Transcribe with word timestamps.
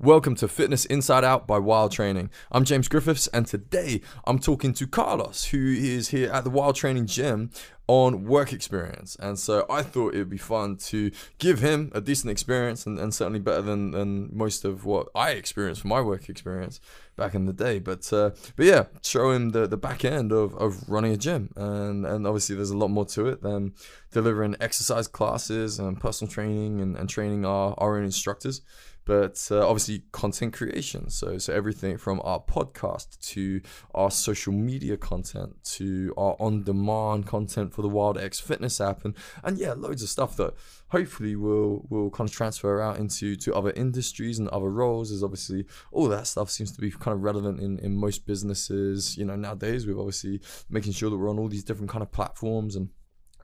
Welcome 0.00 0.34
to 0.36 0.48
Fitness 0.48 0.84
Inside 0.86 1.22
Out 1.22 1.46
by 1.46 1.58
Wild 1.60 1.92
Training. 1.92 2.28
I'm 2.50 2.64
James 2.64 2.88
Griffiths, 2.88 3.28
and 3.28 3.46
today 3.46 4.00
I'm 4.26 4.40
talking 4.40 4.74
to 4.74 4.88
Carlos, 4.88 5.44
who 5.46 5.72
is 5.72 6.08
here 6.08 6.32
at 6.32 6.42
the 6.42 6.50
Wild 6.50 6.74
Training 6.74 7.06
Gym 7.06 7.52
on 7.86 8.24
work 8.24 8.52
experience. 8.52 9.16
And 9.20 9.38
so 9.38 9.64
I 9.70 9.82
thought 9.82 10.14
it 10.14 10.18
would 10.18 10.28
be 10.30 10.36
fun 10.36 10.78
to 10.78 11.12
give 11.38 11.60
him 11.60 11.92
a 11.94 12.00
decent 12.00 12.32
experience 12.32 12.86
and, 12.86 12.98
and 12.98 13.14
certainly 13.14 13.38
better 13.38 13.62
than, 13.62 13.92
than 13.92 14.36
most 14.36 14.64
of 14.64 14.84
what 14.84 15.08
I 15.14 15.30
experienced 15.30 15.82
from 15.82 15.90
my 15.90 16.00
work 16.00 16.28
experience 16.28 16.80
back 17.16 17.34
in 17.34 17.46
the 17.46 17.52
day. 17.52 17.78
But 17.78 18.12
uh, 18.12 18.30
but 18.56 18.66
yeah, 18.66 18.86
show 19.02 19.30
him 19.30 19.50
the, 19.50 19.68
the 19.68 19.76
back 19.76 20.04
end 20.04 20.32
of, 20.32 20.56
of 20.56 20.88
running 20.88 21.12
a 21.12 21.16
gym. 21.16 21.52
And, 21.56 22.04
and 22.04 22.26
obviously, 22.26 22.56
there's 22.56 22.70
a 22.70 22.76
lot 22.76 22.88
more 22.88 23.06
to 23.06 23.28
it 23.28 23.42
than 23.42 23.74
delivering 24.10 24.56
exercise 24.60 25.06
classes 25.06 25.78
and 25.78 26.00
personal 26.00 26.32
training 26.32 26.80
and, 26.80 26.96
and 26.96 27.08
training 27.08 27.44
our, 27.46 27.74
our 27.78 27.96
own 27.96 28.04
instructors 28.04 28.60
but 29.04 29.46
uh, 29.50 29.66
obviously 29.66 30.04
content 30.12 30.54
creation. 30.54 31.10
So 31.10 31.38
so 31.38 31.52
everything 31.52 31.98
from 31.98 32.20
our 32.24 32.40
podcast 32.40 33.20
to 33.32 33.60
our 33.94 34.10
social 34.10 34.52
media 34.52 34.96
content 34.96 35.56
to 35.64 36.14
our 36.16 36.36
on-demand 36.38 37.26
content 37.26 37.74
for 37.74 37.82
the 37.82 37.88
wild 37.88 38.18
x 38.18 38.40
fitness 38.40 38.80
app 38.80 39.04
and 39.04 39.14
and 39.42 39.58
yeah 39.58 39.72
loads 39.72 40.02
of 40.02 40.08
stuff 40.08 40.36
that 40.36 40.54
hopefully 40.88 41.36
will 41.36 41.86
will 41.90 42.10
kind 42.10 42.28
of 42.28 42.34
transfer 42.34 42.80
out 42.80 42.98
into 42.98 43.36
to 43.36 43.54
other 43.54 43.72
industries 43.76 44.38
and 44.38 44.48
other 44.48 44.70
roles. 44.70 45.10
Is 45.10 45.22
obviously 45.22 45.66
all 45.92 46.08
that 46.08 46.26
stuff 46.26 46.50
seems 46.50 46.72
to 46.72 46.80
be 46.80 46.90
kind 46.90 47.14
of 47.14 47.22
relevant 47.22 47.60
in 47.60 47.78
in 47.80 47.96
most 47.96 48.26
businesses. 48.26 49.16
You 49.16 49.24
know 49.26 49.36
nowadays 49.36 49.86
we're 49.86 49.98
obviously 49.98 50.40
making 50.70 50.92
sure 50.92 51.10
that 51.10 51.16
we're 51.16 51.30
on 51.30 51.38
all 51.38 51.48
these 51.48 51.64
different 51.64 51.90
kind 51.90 52.02
of 52.02 52.10
platforms 52.10 52.76
and 52.76 52.88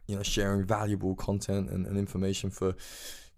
you 0.06 0.16
know 0.16 0.23
sharing 0.23 0.65
valuable 0.65 1.15
content 1.15 1.70
and, 1.70 1.87
and 1.87 1.96
information 1.96 2.51
for 2.51 2.74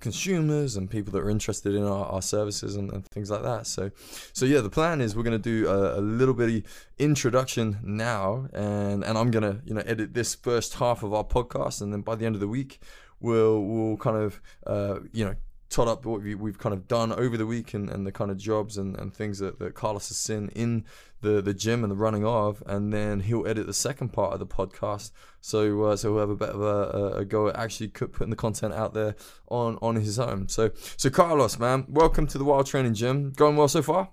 consumers 0.03 0.77
and 0.77 0.91
people 0.91 1.13
that 1.13 1.21
are 1.21 1.31
interested 1.31 1.75
in 1.75 1.85
our, 1.85 2.05
our 2.07 2.21
services 2.21 2.77
and, 2.77 2.93
and, 2.93 3.07
things 3.07 3.31
like 3.31 3.43
that. 3.43 3.67
So, 3.67 3.91
so 4.33 4.45
yeah, 4.45 4.61
the 4.61 4.69
plan 4.69 5.01
is 5.01 5.17
we're 5.17 5.23
going 5.23 5.41
to 5.41 5.63
do 5.63 5.69
a, 5.69 5.99
a 5.99 6.03
little 6.03 6.35
bitty 6.35 6.65
introduction 6.99 7.79
now, 7.83 8.49
and 8.53 9.03
and 9.03 9.17
I'm 9.17 9.31
going 9.31 9.45
to 9.45 9.63
you 9.65 9.75
know 9.75 9.83
edit 9.87 10.13
this 10.13 10.35
first 10.35 10.75
half 10.75 11.03
of 11.03 11.15
our 11.15 11.25
podcast, 11.25 11.81
and 11.81 11.93
then 11.93 12.03
by 12.03 12.17
the 12.17 12.27
end 12.27 12.35
of 12.35 12.41
the 12.41 12.49
week, 12.49 12.81
we'll 13.21 13.63
we'll 13.63 13.97
kind 13.97 14.17
of 14.17 14.43
uh, 14.67 14.99
you 15.13 15.25
know 15.25 15.37
tot 15.71 15.89
up 15.89 16.05
what 16.05 16.21
we, 16.23 16.33
have 16.33 16.59
kind 16.59 16.75
of 16.75 16.87
done 16.87 17.13
over 17.13 17.39
the 17.39 17.47
week 17.47 17.73
and, 17.73 17.89
and 17.89 18.07
the 18.07 18.13
kind 18.13 18.31
of 18.31 18.37
jobs 18.37 18.77
and, 18.77 18.95
and 18.99 19.15
things 19.15 19.39
that, 19.39 19.59
that 19.59 19.75
Carlos 19.75 20.09
has 20.09 20.19
seen 20.19 20.51
in 20.55 20.85
the, 21.23 21.41
the 21.41 21.55
gym 21.55 21.83
and 21.83 21.91
the 21.91 21.97
running 21.97 22.25
of, 22.27 22.63
and 22.67 22.93
then 22.93 23.21
he'll 23.21 23.47
edit 23.47 23.67
the 23.67 23.73
second 23.73 24.13
part 24.13 24.35
of 24.35 24.39
the 24.39 24.47
podcast. 24.47 25.11
So 25.41 25.83
uh, 25.85 25.97
so 25.97 26.13
we'll 26.13 26.21
have 26.21 26.31
a 26.31 26.37
bit 26.37 26.51
of 26.51 26.61
a, 26.61 27.19
a 27.19 27.25
go 27.25 27.49
at 27.49 27.57
actually 27.57 27.89
putting 27.89 28.31
the 28.31 28.37
content 28.37 28.75
out 28.75 28.93
there 28.93 29.17
on 29.49 29.79
on 29.81 29.97
his 29.97 30.19
own. 30.19 30.49
So 30.49 30.71
so 30.97 31.09
Carlos, 31.09 31.59
man, 31.59 31.87
welcome 31.89 32.27
to 32.27 32.39
the 32.39 32.45
Wild 32.45 32.67
Training 32.67 32.95
Gym. 32.95 33.33
Going 33.33 33.57
well 33.57 33.69
so 33.69 33.83
far? 33.83 34.11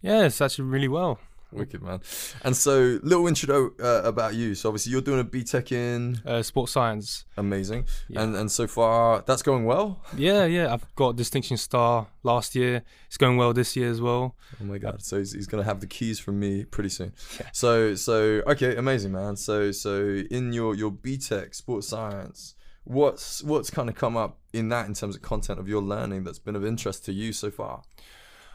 Yeah, 0.00 0.24
it's 0.24 0.40
actually 0.40 0.68
really 0.68 0.88
well. 0.88 1.18
Wicked 1.58 1.82
man. 1.82 2.00
And 2.42 2.56
so, 2.56 2.98
little 3.02 3.26
intro 3.26 3.72
uh, 3.80 4.02
about 4.04 4.34
you. 4.34 4.54
So 4.54 4.68
obviously, 4.68 4.92
you're 4.92 5.02
doing 5.02 5.20
a 5.20 5.24
BTEC 5.24 5.72
in 5.72 6.22
uh, 6.24 6.42
sports 6.42 6.72
science. 6.72 7.24
Amazing. 7.36 7.86
Yeah. 8.08 8.22
And 8.22 8.36
and 8.36 8.50
so 8.50 8.66
far, 8.66 9.22
that's 9.26 9.42
going 9.42 9.64
well. 9.64 10.00
Yeah, 10.16 10.44
yeah. 10.44 10.72
I've 10.72 10.94
got 10.94 11.16
distinction 11.16 11.56
star 11.56 12.08
last 12.22 12.54
year. 12.54 12.82
It's 13.06 13.16
going 13.16 13.36
well 13.36 13.52
this 13.52 13.76
year 13.76 13.90
as 13.90 14.00
well. 14.00 14.36
Oh 14.60 14.64
my 14.64 14.78
god! 14.78 15.02
So 15.02 15.18
he's, 15.18 15.32
he's 15.32 15.46
gonna 15.46 15.64
have 15.64 15.80
the 15.80 15.86
keys 15.86 16.18
from 16.18 16.38
me 16.40 16.64
pretty 16.64 16.90
soon. 16.90 17.12
Yeah. 17.38 17.48
So 17.52 17.94
so 17.94 18.42
okay, 18.46 18.76
amazing 18.76 19.12
man. 19.12 19.36
So 19.36 19.72
so 19.72 20.22
in 20.30 20.52
your 20.52 20.74
your 20.74 20.90
BTEC 20.90 21.54
sports 21.54 21.88
science. 21.88 22.54
What's 22.84 23.44
what's 23.44 23.70
kind 23.70 23.88
of 23.88 23.94
come 23.94 24.16
up 24.16 24.40
in 24.52 24.68
that 24.70 24.86
in 24.86 24.94
terms 24.94 25.14
of 25.14 25.22
content 25.22 25.60
of 25.60 25.68
your 25.68 25.80
learning 25.80 26.24
that's 26.24 26.40
been 26.40 26.56
of 26.56 26.64
interest 26.64 27.04
to 27.04 27.12
you 27.12 27.32
so 27.32 27.48
far? 27.48 27.82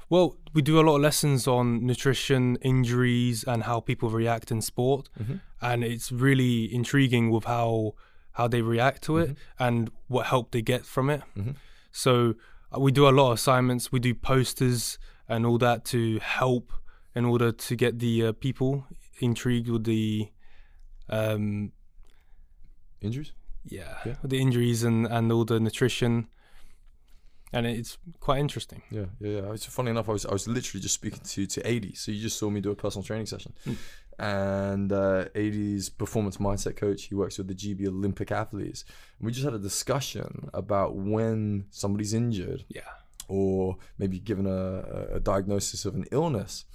Well, 0.09 0.37
we 0.53 0.61
do 0.61 0.79
a 0.79 0.81
lot 0.81 0.95
of 0.95 1.01
lessons 1.01 1.47
on 1.47 1.85
nutrition, 1.85 2.57
injuries, 2.61 3.43
and 3.43 3.63
how 3.63 3.81
people 3.81 4.09
react 4.09 4.51
in 4.51 4.61
sport, 4.61 5.09
mm-hmm. 5.19 5.35
and 5.61 5.83
it's 5.83 6.11
really 6.11 6.73
intriguing 6.73 7.29
with 7.29 7.43
how 7.43 7.95
how 8.31 8.47
they 8.47 8.61
react 8.61 9.01
to 9.03 9.17
it 9.17 9.29
mm-hmm. 9.29 9.63
and 9.63 9.91
what 10.07 10.27
help 10.27 10.51
they 10.51 10.61
get 10.61 10.85
from 10.85 11.09
it. 11.09 11.21
Mm-hmm. 11.35 11.51
So 11.91 12.35
uh, 12.73 12.79
we 12.79 12.91
do 12.91 13.09
a 13.09 13.11
lot 13.11 13.31
of 13.31 13.33
assignments. 13.33 13.91
We 13.91 13.99
do 13.99 14.13
posters 14.13 14.99
and 15.27 15.45
all 15.45 15.57
that 15.57 15.83
to 15.85 16.19
help 16.19 16.71
in 17.15 17.25
order 17.25 17.51
to 17.51 17.75
get 17.75 17.99
the 17.99 18.27
uh, 18.27 18.31
people 18.33 18.85
intrigued 19.19 19.69
with 19.69 19.83
the 19.85 20.29
um, 21.09 21.71
injuries. 23.01 23.33
Yeah, 23.65 23.97
yeah, 24.05 24.15
the 24.23 24.39
injuries 24.39 24.83
and 24.83 25.05
and 25.07 25.31
all 25.31 25.43
the 25.43 25.59
nutrition 25.59 26.27
and 27.53 27.65
it's 27.65 27.97
quite 28.19 28.39
interesting. 28.39 28.81
Yeah, 28.89 29.05
yeah, 29.19 29.41
yeah. 29.41 29.53
It's 29.53 29.65
funny 29.65 29.91
enough. 29.91 30.09
I 30.09 30.13
was 30.13 30.25
I 30.25 30.33
was 30.33 30.47
literally 30.47 30.81
just 30.81 30.95
speaking 30.95 31.21
to 31.23 31.45
to 31.45 31.67
Adi. 31.67 31.93
So 31.95 32.11
you 32.11 32.21
just 32.21 32.37
saw 32.37 32.49
me 32.49 32.61
do 32.61 32.71
a 32.71 32.75
personal 32.75 33.03
training 33.03 33.27
session, 33.27 33.53
mm. 33.65 33.77
and 34.19 34.91
uh, 34.91 35.25
Adi's 35.35 35.89
performance 35.89 36.37
mindset 36.37 36.75
coach. 36.75 37.05
He 37.05 37.15
works 37.15 37.37
with 37.37 37.47
the 37.47 37.55
GB 37.55 37.87
Olympic 37.87 38.31
athletes. 38.31 38.83
And 39.19 39.25
we 39.25 39.31
just 39.31 39.45
had 39.45 39.53
a 39.53 39.59
discussion 39.59 40.49
about 40.53 40.95
when 40.95 41.65
somebody's 41.69 42.13
injured, 42.13 42.65
yeah, 42.67 42.81
or 43.27 43.77
maybe 43.97 44.19
given 44.19 44.45
a, 44.45 45.15
a 45.15 45.19
diagnosis 45.19 45.85
of 45.85 45.95
an 45.95 46.05
illness 46.11 46.65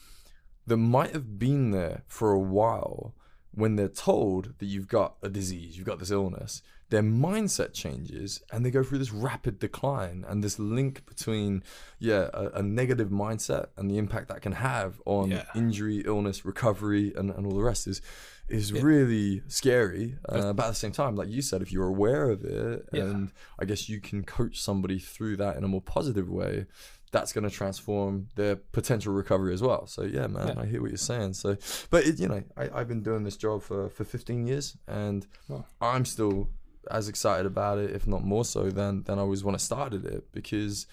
that 0.67 0.77
might 0.77 1.13
have 1.13 1.39
been 1.39 1.71
there 1.71 2.03
for 2.07 2.33
a 2.33 2.39
while. 2.39 3.15
When 3.55 3.77
they're 3.77 3.89
told 3.89 4.55
that 4.61 4.65
you've 4.65 4.89
got 4.89 5.17
a 5.23 5.29
disease, 5.29 5.77
you've 5.77 5.87
got 5.87 5.99
this 5.99 6.11
illness, 6.11 6.63
their 6.93 7.03
mindset 7.03 7.73
changes 7.73 8.43
and 8.53 8.67
they 8.67 8.71
go 8.71 8.83
through 8.83 8.99
this 8.99 9.13
rapid 9.13 9.59
decline 9.59 10.27
and 10.29 10.45
this 10.45 10.59
link 10.59 11.07
between 11.07 11.65
yeah 11.99 12.29
a, 12.35 12.59
a 12.59 12.63
negative 12.63 13.09
mindset 13.09 13.69
and 13.79 13.91
the 13.91 13.97
impact 13.97 14.29
that 14.29 14.43
can 14.43 14.53
have 14.53 15.01
on 15.07 15.31
yeah. 15.31 15.45
injury 15.55 16.03
illness 16.05 16.45
recovery 16.45 17.11
and, 17.17 17.31
and 17.31 17.47
all 17.47 17.55
the 17.55 17.63
rest 17.63 17.87
is 17.87 18.03
is 18.51 18.73
yeah. 18.73 18.83
really 18.83 19.43
scary 19.49 20.19
uh, 20.29 20.53
but 20.53 20.67
at 20.67 20.69
the 20.69 20.75
same 20.75 20.93
time 20.93 21.17
like 21.17 21.31
you 21.31 21.41
said 21.41 21.63
if 21.63 21.73
you're 21.73 21.89
aware 21.89 22.29
of 22.29 22.45
it 22.45 22.87
yeah. 22.93 23.05
and 23.05 23.33
i 23.59 23.65
guess 23.65 23.89
you 23.89 23.99
can 23.99 24.23
coach 24.23 24.61
somebody 24.61 24.99
through 24.99 25.35
that 25.35 25.57
in 25.57 25.65
a 25.65 25.69
more 25.69 25.81
positive 25.81 26.29
way 26.29 26.67
that's 27.11 27.33
going 27.33 27.45
to 27.45 27.51
transform 27.51 28.29
their 28.37 28.57
potential 28.57 29.13
recovery 29.13 29.53
as 29.53 29.61
well. 29.61 29.87
So 29.87 30.03
yeah, 30.03 30.29
man, 30.29 30.49
yeah. 30.49 30.63
I 30.63 30.65
hear 30.65 30.81
what 30.81 30.93
you're 30.93 30.97
saying. 30.97 31.35
So, 31.35 31.59
but 31.91 32.07
it, 32.07 32.19
you 32.19 32.27
know, 32.27 32.43
I, 32.57 32.79
have 32.79 32.89
been 32.89 33.03
doing 33.03 33.23
this 33.23 33.37
job 33.37 33.63
for, 33.63 33.91
for 33.91 34.05
15 34.05 34.47
years, 34.47 34.79
and 34.89 35.27
I'm 35.83 36.07
still 36.07 36.49
as 36.91 37.09
excited 37.09 37.47
about 37.47 37.79
it, 37.79 37.91
if 37.91 38.07
not 38.07 38.25
more 38.25 38.45
so, 38.45 38.71
than 38.71 39.03
than 39.05 39.19
I 39.19 39.23
was 39.23 39.45
when 39.45 39.55
I 39.55 39.59
started 39.59 40.05
it 40.05 40.33
because 40.33 40.87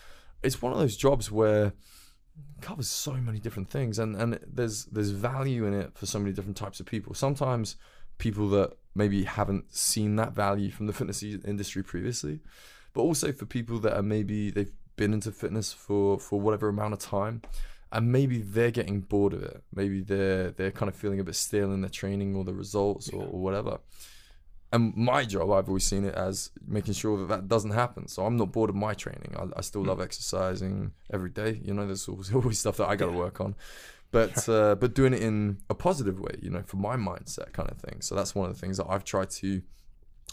it's 0.44 0.62
one 0.62 0.72
of 0.72 0.80
those 0.80 0.96
jobs 0.96 1.32
where 1.32 1.68
it 1.68 2.62
covers 2.62 2.90
so 2.90 3.14
many 3.14 3.40
different 3.40 3.70
things 3.70 4.00
and 4.00 4.16
and 4.16 4.40
there's 4.48 4.86
there's 4.86 5.12
value 5.12 5.66
in 5.66 5.74
it 5.74 5.98
for 5.98 6.06
so 6.06 6.20
many 6.20 6.32
different 6.34 6.58
types 6.58 6.80
of 6.80 6.86
people. 6.86 7.14
Sometimes 7.14 7.76
people 8.18 8.50
that 8.50 8.74
maybe 8.96 9.24
haven't 9.24 9.74
seen 9.74 10.16
that 10.18 10.34
value 10.34 10.72
from 10.72 10.88
the 10.88 10.94
fitness 11.00 11.24
industry 11.24 11.84
previously, 11.84 12.40
but 12.94 13.02
also 13.02 13.32
for 13.32 13.46
people 13.46 13.80
that 13.80 13.96
are 13.96 14.04
maybe 14.04 14.52
they've 14.52 14.72
been 14.96 15.14
into 15.14 15.32
fitness 15.32 15.74
for 15.74 16.20
for 16.20 16.40
whatever 16.40 16.70
amount 16.70 16.94
of 16.94 17.00
time 17.00 17.42
and 17.92 18.12
maybe 18.12 18.42
they're 18.42 18.70
getting 18.70 19.02
bored 19.02 19.34
of 19.34 19.42
it. 19.42 19.64
Maybe 19.74 20.02
they're 20.02 20.52
they're 20.52 20.72
kind 20.72 20.90
of 20.90 20.96
feeling 20.96 21.20
a 21.20 21.24
bit 21.24 21.36
stale 21.36 21.74
in 21.74 21.82
their 21.82 21.90
training 21.90 22.36
or 22.36 22.44
the 22.44 22.54
results 22.54 23.10
or, 23.10 23.24
or 23.24 23.40
whatever 23.40 23.80
and 24.72 24.96
my 24.96 25.26
job 25.26 25.52
i've 25.52 25.68
always 25.68 25.86
seen 25.86 26.06
it 26.06 26.14
as 26.16 26.52
making 26.68 26.94
sure 26.94 27.18
that 27.18 27.28
that 27.28 27.48
doesn't 27.48 27.72
happen. 27.72 28.08
So 28.08 28.26
i'm 28.26 28.38
not 28.38 28.52
bored 28.52 28.70
of 28.70 28.76
my 28.76 28.94
training. 28.94 29.36
I, 29.38 29.60
I 29.60 29.62
still 29.62 29.84
mm. 29.84 29.88
love 29.88 30.02
exercising 30.02 30.92
every 31.12 31.30
day. 31.30 31.60
You 31.64 31.74
know 31.74 31.86
there's 31.86 32.08
always, 32.08 32.34
always 32.40 32.60
stuff 32.60 32.78
that 32.78 32.88
i 32.88 32.96
gotta 32.96 33.12
work 33.12 33.42
on. 33.42 33.56
But 34.12 34.48
uh, 34.58 34.76
but 34.76 34.94
doing 34.94 35.14
it 35.14 35.22
in 35.22 35.60
a 35.70 35.76
positive 35.76 36.20
way 36.20 36.36
you 36.42 36.50
know 36.50 36.64
for 36.66 36.78
my 36.78 36.96
mindset 36.96 37.54
kind 37.54 37.70
of 37.70 37.78
thing. 37.78 38.02
So 38.02 38.16
that's 38.16 38.36
one 38.36 38.50
of 38.50 38.56
the 38.56 38.60
things 38.60 38.78
that 38.78 38.88
i've 38.90 39.04
tried 39.04 39.30
to 39.42 39.62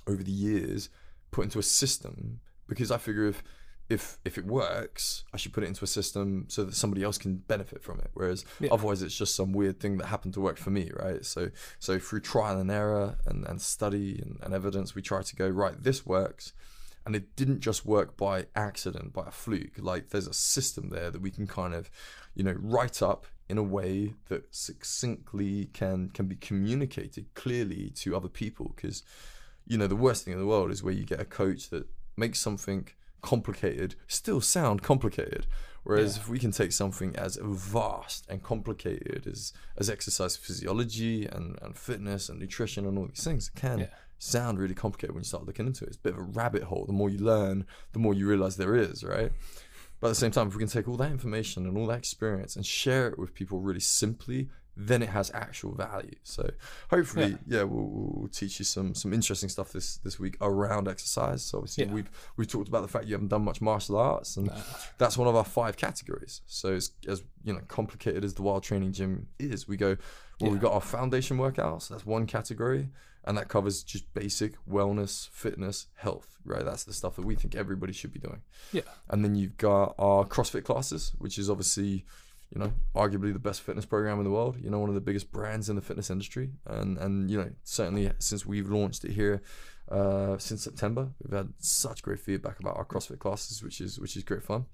over 0.07 0.23
the 0.23 0.33
years 0.33 0.89
put 1.31 1.45
into 1.45 1.59
a 1.59 1.63
system 1.63 2.41
because 2.69 2.91
i 2.91 2.99
figure 2.99 3.27
if 3.27 3.43
if 3.89 4.19
if 4.25 4.37
it 4.37 4.47
works, 4.47 5.25
I 5.33 5.37
should 5.37 5.53
put 5.53 5.63
it 5.63 5.69
into 5.69 5.85
a 5.85 5.89
system 5.89 6.47
so 6.49 6.65
that 6.65 6.75
somebody 6.75 7.05
else 7.05 7.19
can 7.19 7.37
benefit 7.37 7.83
from 7.83 8.01
it. 8.01 8.11
Whereas 8.15 8.45
yeah. 8.59 8.71
otherwise, 8.73 9.03
it's 9.03 9.17
just 9.17 9.37
some 9.37 9.53
weird 9.53 9.79
thing 9.79 9.99
that 9.99 10.07
happened 10.07 10.35
to 10.35 10.41
work 10.41 10.59
for 10.59 10.71
me, 10.71 10.91
right? 10.95 11.25
So 11.25 11.51
so 11.79 11.99
through 11.99 12.21
trial 12.21 12.59
and 12.59 12.71
error 12.71 13.17
and, 13.27 13.47
and 13.47 13.61
study 13.61 14.21
and, 14.21 14.39
and 14.43 14.55
evidence, 14.55 14.95
we 14.95 15.03
try 15.03 15.23
to 15.23 15.37
go 15.37 15.49
right. 15.49 15.81
This 15.81 16.05
works, 16.05 16.53
and 17.05 17.15
it 17.15 17.37
didn't 17.37 17.61
just 17.61 17.87
work 17.87 18.17
by 18.17 18.47
accident, 18.57 19.13
by 19.13 19.25
a 19.29 19.31
fluke. 19.31 19.79
Like 19.79 20.11
there's 20.11 20.27
a 20.27 20.35
system 20.35 20.91
there 20.91 21.11
that 21.11 21.21
we 21.21 21.31
can 21.31 21.47
kind 21.47 21.73
of, 21.73 21.89
you 22.35 22.43
know, 22.43 22.57
write 22.59 23.03
up 23.03 23.27
in 23.49 23.57
a 23.57 23.63
way 23.63 24.15
that 24.29 24.53
succinctly 24.53 25.67
can 25.67 26.09
can 26.09 26.27
be 26.27 26.35
communicated 26.35 27.33
clearly 27.35 27.91
to 27.91 28.17
other 28.17 28.29
people. 28.29 28.73
Because 28.75 29.05
you 29.65 29.79
know 29.79 29.87
the 29.87 29.95
worst 29.95 30.25
thing 30.25 30.35
in 30.35 30.41
the 30.41 30.47
world 30.47 30.73
is 30.73 30.83
where 30.83 30.93
you 30.93 31.05
get 31.05 31.21
a 31.21 31.25
coach 31.25 31.71
that 31.71 31.87
makes 32.17 32.41
something 32.41 32.89
complicated 33.27 33.97
still 34.07 34.41
sound 34.41 34.83
complicated. 34.83 35.47
Whereas 35.83 36.17
yeah. 36.17 36.23
if 36.23 36.29
we 36.29 36.39
can 36.39 36.53
take 36.53 36.73
something 36.73 37.15
as 37.17 37.39
vast 37.43 38.25
and 38.29 38.43
complicated 38.43 39.27
as 39.27 39.53
as 39.77 39.91
exercise 39.91 40.37
physiology 40.37 41.27
and, 41.27 41.59
and 41.61 41.77
fitness 41.77 42.29
and 42.29 42.39
nutrition 42.39 42.87
and 42.87 42.97
all 42.97 43.07
these 43.07 43.25
things, 43.25 43.51
it 43.53 43.59
can 43.59 43.79
yeah. 43.81 43.87
sound 44.19 44.59
really 44.59 44.75
complicated 44.75 45.15
when 45.15 45.23
you 45.23 45.27
start 45.29 45.45
looking 45.45 45.67
into 45.67 45.85
it. 45.85 45.89
It's 45.89 45.97
a 45.97 46.01
bit 46.01 46.15
of 46.15 46.21
a 46.21 46.31
rabbit 46.41 46.63
hole. 46.65 46.85
The 46.87 46.93
more 46.93 47.11
you 47.11 47.19
learn, 47.19 47.67
the 47.93 47.99
more 47.99 48.15
you 48.15 48.29
realize 48.29 48.57
there 48.57 48.77
is, 48.77 49.05
right? 49.05 49.33
But 50.01 50.09
at 50.09 50.11
the 50.11 50.23
same 50.23 50.31
time, 50.31 50.49
if 50.49 50.55
we 50.55 50.61
can 50.61 50.69
take 50.69 50.89
all 50.89 50.97
that 50.99 51.11
information 51.11 51.67
and 51.67 51.77
all 51.77 51.87
that 51.87 51.99
experience 51.99 52.55
and 52.57 52.65
share 52.65 53.09
it 53.09 53.19
with 53.19 53.35
people 53.35 53.61
really 53.61 53.81
simply, 53.81 54.49
then 54.77 55.03
it 55.03 55.09
has 55.09 55.31
actual 55.33 55.73
value. 55.73 56.15
So 56.23 56.51
hopefully, 56.91 57.39
yeah, 57.47 57.63
we'll, 57.63 57.89
we'll 57.89 58.29
teach 58.29 58.59
you 58.59 58.65
some 58.65 58.95
some 58.95 59.13
interesting 59.13 59.49
stuff 59.49 59.73
this 59.73 59.97
this 59.99 60.19
week 60.19 60.37
around 60.41 60.87
exercise. 60.89 61.43
So 61.43 61.59
obviously, 61.59 61.85
Yeah. 61.87 61.93
we've 61.93 62.11
we've 62.37 62.49
talked 62.49 62.69
about 62.69 62.83
the 62.83 62.89
fact 62.89 63.07
you 63.07 63.15
haven't 63.15 63.29
done 63.29 63.43
much 63.43 63.61
martial 63.61 63.97
arts, 63.97 64.37
and 64.37 64.51
that's 64.99 65.17
one 65.17 65.29
of 65.29 65.35
our 65.35 65.45
five 65.45 65.77
categories. 65.77 66.43
So 66.47 66.75
as, 66.75 66.91
as 67.09 67.23
you 67.45 67.53
know, 67.55 67.61
complicated 67.69 68.25
as 68.25 68.35
the 68.35 68.43
wild 68.43 68.63
training 68.63 68.93
gym 68.93 69.29
is, 69.39 69.67
we 69.67 69.77
go. 69.77 69.97
Well, 70.41 70.51
we've 70.51 70.61
got 70.61 70.75
our 70.75 70.83
foundation 70.83 71.39
workouts. 71.39 71.89
That's 71.89 72.05
one 72.05 72.27
category, 72.27 72.91
and 73.25 73.39
that 73.39 73.49
covers 73.49 73.83
just 73.83 74.13
basic 74.13 74.53
wellness, 74.69 75.31
fitness, 75.31 75.87
health. 75.95 76.37
Right, 76.45 76.63
that's 76.65 76.85
the 76.85 76.93
stuff 76.93 77.17
that 77.17 77.25
we 77.25 77.35
think 77.37 77.55
everybody 77.57 77.95
should 77.95 78.13
be 78.13 78.19
doing. 78.21 78.43
Yeah. 78.71 78.83
And 79.09 79.25
then 79.25 79.35
you've 79.35 79.57
got 79.57 79.95
our 79.99 80.27
CrossFit 80.27 80.65
classes, 80.65 81.13
which 81.19 81.39
is 81.39 81.49
obviously, 81.49 82.05
you 82.55 82.61
know, 82.61 82.73
arguably 82.95 83.33
the 83.33 83.39
best 83.39 83.63
fitness 83.63 83.85
program 83.85 84.19
in 84.19 84.25
the 84.25 84.31
world. 84.31 84.57
You 84.61 84.71
know, 84.71 84.79
one 84.79 84.89
of 84.89 84.95
the 84.95 85.01
biggest 85.01 85.31
brands 85.33 85.69
in 85.69 85.77
the 85.77 85.83
fitness 85.83 86.11
industry, 86.11 86.51
and 86.67 86.97
and 86.99 87.31
you 87.31 87.39
know, 87.39 87.51
certainly 87.65 88.11
since 88.19 88.47
we've 88.47 88.69
launched 88.71 89.05
it 89.05 89.13
here. 89.13 89.43
Uh, 89.89 90.37
since 90.37 90.65
September, 90.65 91.11
we've 91.23 91.33
had 91.37 91.53
such 91.59 92.03
great 92.03 92.19
feedback 92.19 92.59
about 92.59 92.77
our 92.77 92.85
CrossFit 92.85 93.21
classes, 93.21 93.63
which 93.63 93.81
is 93.81 94.01
which 94.01 94.17
is 94.17 94.25
great 94.25 94.43
fun. 94.43 94.67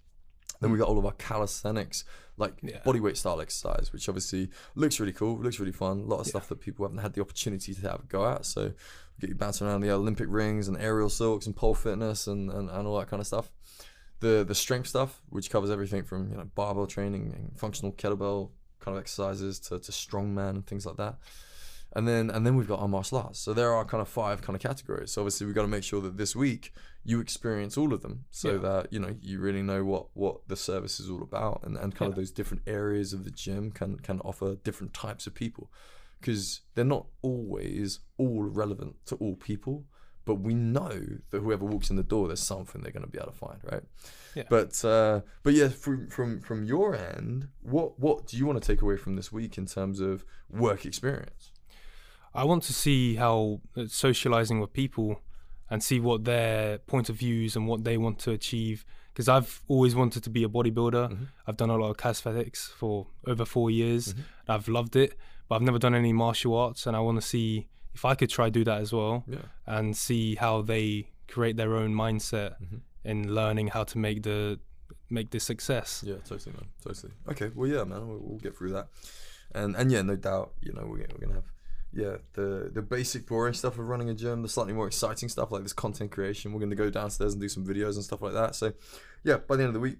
Then 0.60 0.70
we 0.70 0.78
got 0.78 0.88
all 0.88 0.98
of 0.98 1.04
our 1.04 1.12
calisthenics, 1.12 2.04
like 2.36 2.54
Yeah. 2.62 2.80
bodyweight 2.84 3.16
style 3.16 3.40
exercise, 3.40 3.92
which 3.92 4.08
obviously 4.08 4.48
looks 4.74 5.00
really 5.00 5.12
cool, 5.12 5.38
looks 5.38 5.58
really 5.58 5.72
fun. 5.72 5.98
A 5.98 6.04
lot 6.04 6.20
of 6.20 6.26
stuff 6.28 6.48
that 6.48 6.60
people 6.60 6.84
haven't 6.86 6.98
had 7.02 7.14
the 7.14 7.20
opportunity 7.20 7.74
to 7.74 7.80
have 7.82 8.00
a 8.00 8.06
go 8.06 8.26
at. 8.26 8.46
So 8.46 8.72
get 9.20 9.28
you 9.28 9.34
bouncing 9.34 9.66
around 9.66 9.80
the 9.80 9.90
Olympic 9.90 10.28
rings 10.30 10.68
and 10.68 10.76
aerial 10.78 11.10
silks 11.10 11.46
and 11.46 11.54
pole 11.56 11.74
fitness 11.74 12.26
and, 12.28 12.48
and, 12.50 12.70
and 12.70 12.86
all 12.86 12.98
that 13.00 13.08
kind 13.08 13.20
of 13.20 13.26
stuff. 13.26 13.50
The 14.22 14.44
the 14.44 14.54
strength 14.54 14.88
stuff, 14.88 15.20
which 15.28 15.50
covers 15.50 15.70
everything 15.70 16.02
from 16.04 16.30
you 16.30 16.36
know 16.38 16.48
barbell 16.54 16.86
training 16.86 17.24
and 17.36 17.58
functional 17.58 17.92
kettlebell 17.92 18.50
kind 18.80 18.96
of 18.96 19.00
exercises 19.00 19.60
to, 19.60 19.78
to 19.78 19.92
strongman 19.92 20.50
and 20.50 20.66
things 20.66 20.84
like 20.86 20.96
that. 20.96 21.14
And 21.94 22.08
then 22.08 22.30
and 22.30 22.46
then 22.46 22.56
we've 22.56 22.68
got 22.68 22.80
our 22.80 22.88
martial 22.88 23.18
arts. 23.18 23.38
So 23.38 23.52
there 23.52 23.72
are 23.74 23.84
kind 23.84 24.00
of 24.00 24.08
five 24.08 24.40
kind 24.40 24.56
of 24.56 24.62
categories. 24.62 25.10
So 25.12 25.20
obviously 25.22 25.44
we've 25.46 25.54
got 25.54 25.62
to 25.62 25.74
make 25.76 25.84
sure 25.84 26.00
that 26.00 26.16
this 26.16 26.34
week 26.34 26.72
you 27.04 27.20
experience 27.20 27.76
all 27.76 27.92
of 27.92 28.00
them 28.02 28.24
so 28.30 28.52
Yeah. 28.52 28.58
that 28.68 28.92
you 28.92 29.00
know 29.00 29.14
you 29.20 29.40
really 29.40 29.62
know 29.62 29.84
what 29.84 30.06
what 30.14 30.48
the 30.48 30.56
service 30.56 30.98
is 31.00 31.10
all 31.10 31.22
about 31.22 31.60
and, 31.64 31.76
and 31.76 31.94
kind 31.94 32.08
of 32.10 32.16
those 32.16 32.30
different 32.30 32.62
areas 32.66 33.12
of 33.12 33.24
the 33.24 33.30
gym 33.30 33.70
can 33.72 33.98
can 33.98 34.20
offer 34.20 34.54
different 34.54 34.94
types 34.94 35.26
of 35.26 35.34
people 35.34 35.70
because 36.20 36.60
they're 36.74 36.84
not 36.96 37.06
always 37.22 37.98
all 38.18 38.42
relevant 38.44 38.94
to 39.06 39.16
all 39.16 39.34
people 39.34 39.84
but 40.24 40.36
we 40.36 40.54
know 40.54 41.00
that 41.30 41.40
whoever 41.40 41.64
walks 41.64 41.90
in 41.90 41.96
the 41.96 42.02
door 42.02 42.26
there's 42.28 42.40
something 42.40 42.80
they're 42.82 42.92
going 42.92 43.04
to 43.04 43.10
be 43.10 43.18
able 43.18 43.30
to 43.32 43.36
find 43.36 43.58
right 43.70 43.82
Yeah. 44.34 44.44
but 44.48 44.84
uh 44.84 45.20
but 45.42 45.52
yeah 45.54 45.68
from 45.68 46.08
from 46.08 46.40
from 46.40 46.64
your 46.64 46.94
end 46.94 47.48
what 47.60 47.98
what 47.98 48.26
do 48.26 48.36
you 48.36 48.46
want 48.46 48.62
to 48.62 48.66
take 48.66 48.82
away 48.82 48.96
from 48.96 49.16
this 49.16 49.30
week 49.32 49.58
in 49.58 49.66
terms 49.66 50.00
of 50.00 50.24
work 50.50 50.84
experience 50.86 51.50
I 52.34 52.44
want 52.44 52.62
to 52.64 52.72
see 52.72 53.16
how 53.16 53.60
uh, 53.76 53.84
socializing 53.88 54.58
with 54.58 54.72
people 54.72 55.20
and 55.68 55.82
see 55.82 56.00
what 56.00 56.24
their 56.24 56.78
point 56.78 57.10
of 57.10 57.16
views 57.16 57.56
and 57.56 57.66
what 57.68 57.84
they 57.84 57.98
want 57.98 58.18
to 58.20 58.30
achieve. 58.30 58.86
Because 59.12 59.28
I've 59.28 59.62
always 59.68 59.94
wanted 59.94 60.24
to 60.24 60.30
be 60.30 60.42
a 60.42 60.48
bodybuilder. 60.48 61.10
Mm-hmm. 61.10 61.24
I've 61.46 61.58
done 61.58 61.68
a 61.68 61.76
lot 61.76 61.90
of 61.90 61.98
calisthenics 61.98 62.68
for 62.68 63.08
over 63.26 63.44
four 63.44 63.70
years. 63.70 64.08
And 64.08 64.24
I've 64.48 64.66
loved 64.68 64.96
it, 64.96 65.14
but 65.46 65.56
I've 65.56 65.62
never 65.62 65.78
done 65.78 65.94
any 65.94 66.14
martial 66.14 66.56
arts, 66.56 66.86
and 66.86 66.96
I 66.96 67.00
want 67.00 67.20
to 67.20 67.26
see 67.26 67.68
if 67.94 68.04
I 68.04 68.14
could 68.14 68.30
try 68.30 68.48
do 68.50 68.64
that 68.64 68.80
as 68.80 68.92
well 68.92 69.24
yeah 69.26 69.38
and 69.66 69.96
see 69.96 70.34
how 70.36 70.62
they 70.62 71.08
create 71.28 71.56
their 71.56 71.74
own 71.76 71.92
mindset 71.94 72.50
Mm-hmm. 72.62 72.76
in 73.04 73.34
learning 73.34 73.68
how 73.68 73.84
to 73.84 73.98
make 73.98 74.22
the 74.22 74.58
make 75.10 75.30
this 75.30 75.44
success. 75.44 76.02
Yeah, 76.06 76.16
totally, 76.24 76.54
man. 76.56 76.68
Totally. 76.82 77.12
Okay, 77.28 77.50
well, 77.54 77.68
yeah, 77.68 77.84
man, 77.84 78.08
we'll, 78.08 78.18
we'll 78.26 78.38
get 78.38 78.56
through 78.56 78.72
that, 78.72 78.88
and 79.54 79.76
and 79.76 79.90
yeah, 79.92 80.02
no 80.02 80.16
doubt, 80.16 80.52
you 80.62 80.72
know, 80.72 80.84
we're 80.86 80.98
gonna, 80.98 81.14
we're 81.14 81.26
gonna 81.26 81.34
have 81.40 81.50
yeah 81.92 82.16
the 82.32 82.70
the 82.72 82.80
basic 82.80 83.26
boring 83.26 83.52
stuff 83.54 83.74
of 83.78 83.86
running 83.86 84.08
a 84.08 84.14
gym, 84.14 84.40
the 84.42 84.48
slightly 84.48 84.72
more 84.72 84.86
exciting 84.86 85.28
stuff 85.28 85.50
like 85.52 85.62
this 85.62 85.72
content 85.74 86.10
creation. 86.10 86.52
We're 86.52 86.60
gonna 86.60 86.74
go 86.74 86.90
downstairs 86.90 87.32
and 87.34 87.40
do 87.42 87.48
some 87.48 87.66
videos 87.66 87.94
and 87.96 88.04
stuff 88.04 88.22
like 88.22 88.32
that. 88.32 88.54
So, 88.54 88.72
yeah, 89.24 89.36
by 89.36 89.56
the 89.56 89.62
end 89.64 89.68
of 89.68 89.74
the 89.74 89.80
week. 89.80 89.98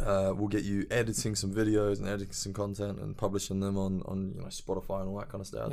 Uh, 0.00 0.32
we'll 0.36 0.48
get 0.48 0.62
you 0.64 0.86
editing 0.90 1.34
some 1.34 1.52
videos 1.52 1.98
and 1.98 2.08
editing 2.08 2.32
some 2.32 2.52
content 2.52 2.98
and 3.00 3.16
publishing 3.16 3.60
them 3.60 3.76
on, 3.76 4.02
on 4.06 4.32
you 4.34 4.40
know 4.40 4.46
Spotify 4.48 5.00
and 5.00 5.08
all 5.10 5.18
that 5.18 5.28
kind 5.28 5.40
of 5.40 5.46
stuff. 5.46 5.72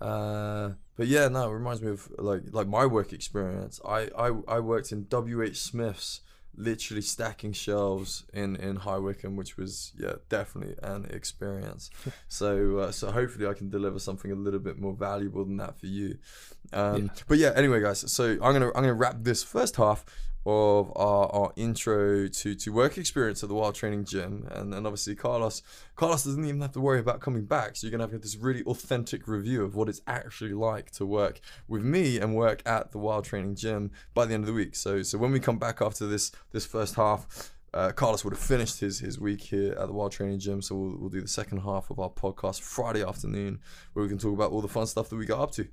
Uh, 0.00 0.70
but 0.96 1.06
yeah, 1.06 1.28
no, 1.28 1.50
it 1.50 1.54
reminds 1.54 1.82
me 1.82 1.90
of 1.90 2.08
like 2.18 2.42
like 2.52 2.66
my 2.66 2.86
work 2.86 3.12
experience. 3.12 3.80
I 3.86 4.08
I, 4.16 4.30
I 4.48 4.60
worked 4.60 4.92
in 4.92 5.06
WH 5.10 5.56
Smith's, 5.56 6.20
literally 6.56 7.02
stacking 7.02 7.52
shelves 7.52 8.24
in 8.32 8.56
in 8.56 8.76
High 8.76 8.98
Wycombe, 8.98 9.36
which 9.36 9.56
was 9.56 9.92
yeah 9.98 10.14
definitely 10.28 10.76
an 10.82 11.06
experience. 11.06 11.90
so 12.28 12.78
uh, 12.78 12.92
so 12.92 13.10
hopefully 13.10 13.46
I 13.46 13.54
can 13.54 13.70
deliver 13.70 13.98
something 13.98 14.30
a 14.30 14.36
little 14.36 14.60
bit 14.60 14.78
more 14.78 14.92
valuable 14.94 15.44
than 15.44 15.56
that 15.58 15.78
for 15.78 15.86
you. 15.86 16.18
Um, 16.72 17.10
But 17.28 17.38
yeah, 17.38 17.52
anyway, 17.54 17.80
guys. 17.80 18.10
So 18.12 18.32
I'm 18.32 18.52
gonna 18.52 18.68
I'm 18.68 18.82
gonna 18.82 18.94
wrap 18.94 19.16
this 19.20 19.42
first 19.42 19.76
half 19.76 20.04
of 20.46 20.92
our, 20.96 21.26
our 21.32 21.52
intro 21.56 22.28
to, 22.28 22.54
to 22.54 22.72
work 22.72 22.98
experience 22.98 23.42
at 23.42 23.48
the 23.48 23.54
Wild 23.54 23.74
Training 23.74 24.04
Gym, 24.04 24.46
and 24.50 24.74
and 24.74 24.86
obviously 24.86 25.14
Carlos 25.14 25.62
Carlos 25.96 26.24
doesn't 26.24 26.44
even 26.44 26.60
have 26.60 26.72
to 26.72 26.80
worry 26.80 27.00
about 27.00 27.20
coming 27.20 27.44
back, 27.44 27.76
so 27.76 27.86
you're 27.86 27.96
gonna 27.96 28.10
have 28.10 28.20
this 28.20 28.36
really 28.36 28.62
authentic 28.64 29.26
review 29.26 29.64
of 29.64 29.74
what 29.74 29.88
it's 29.88 30.02
actually 30.06 30.52
like 30.52 30.90
to 30.92 31.06
work 31.06 31.40
with 31.66 31.82
me 31.82 32.18
and 32.18 32.34
work 32.34 32.62
at 32.66 32.92
the 32.92 32.98
Wild 32.98 33.24
Training 33.24 33.54
Gym 33.54 33.90
by 34.12 34.26
the 34.26 34.34
end 34.34 34.42
of 34.42 34.48
the 34.48 34.52
week. 34.52 34.76
So 34.76 35.02
so 35.02 35.18
when 35.18 35.32
we 35.32 35.40
come 35.40 35.58
back 35.58 35.80
after 35.80 36.06
this 36.06 36.32
this 36.52 36.66
first 36.66 36.94
half. 36.94 37.50
Uh, 37.72 37.90
Carlos 37.90 38.22
would 38.22 38.32
have 38.32 38.40
finished 38.40 38.78
his, 38.78 39.00
his 39.00 39.18
week 39.18 39.40
here 39.40 39.72
at 39.72 39.88
the 39.88 39.92
Wild 39.92 40.12
Training 40.12 40.38
Gym, 40.38 40.62
so 40.62 40.76
we'll, 40.76 40.96
we'll 40.96 41.08
do 41.08 41.20
the 41.20 41.26
second 41.26 41.58
half 41.58 41.90
of 41.90 41.98
our 41.98 42.08
podcast 42.08 42.60
Friday 42.60 43.02
afternoon, 43.02 43.58
where 43.94 44.04
we 44.04 44.08
can 44.08 44.16
talk 44.16 44.32
about 44.32 44.52
all 44.52 44.60
the 44.60 44.68
fun 44.68 44.86
stuff 44.86 45.08
that 45.08 45.16
we 45.16 45.26
got 45.26 45.40
up 45.40 45.50
to. 45.54 45.66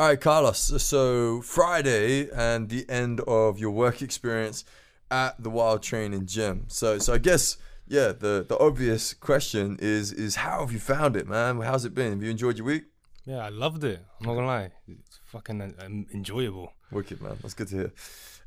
All 0.00 0.06
right, 0.06 0.18
Carlos. 0.18 0.82
So 0.82 1.42
Friday 1.42 2.30
and 2.30 2.70
the 2.70 2.88
end 2.88 3.20
of 3.28 3.58
your 3.58 3.70
work 3.70 4.00
experience 4.00 4.64
at 5.10 5.42
the 5.42 5.50
Wild 5.50 5.82
Training 5.82 6.24
Gym. 6.24 6.64
So, 6.68 6.98
so 6.98 7.12
I 7.12 7.18
guess 7.18 7.58
yeah, 7.86 8.12
the 8.12 8.46
the 8.48 8.58
obvious 8.58 9.12
question 9.12 9.76
is 9.78 10.10
is 10.10 10.36
how 10.36 10.60
have 10.60 10.72
you 10.72 10.78
found 10.78 11.16
it, 11.16 11.28
man? 11.28 11.60
How's 11.60 11.84
it 11.84 11.94
been? 11.94 12.12
Have 12.12 12.22
you 12.22 12.30
enjoyed 12.30 12.56
your 12.56 12.66
week? 12.66 12.84
Yeah, 13.26 13.44
I 13.44 13.50
loved 13.50 13.84
it. 13.84 14.00
I'm 14.18 14.26
not 14.26 14.36
gonna 14.36 14.46
lie, 14.46 14.70
it's 14.88 15.20
fucking 15.26 15.60
uh, 15.60 15.84
um, 15.84 16.06
enjoyable. 16.14 16.72
Wicked, 16.90 17.20
man. 17.20 17.36
That's 17.42 17.52
good 17.52 17.68
to 17.68 17.74
hear. 17.76 17.92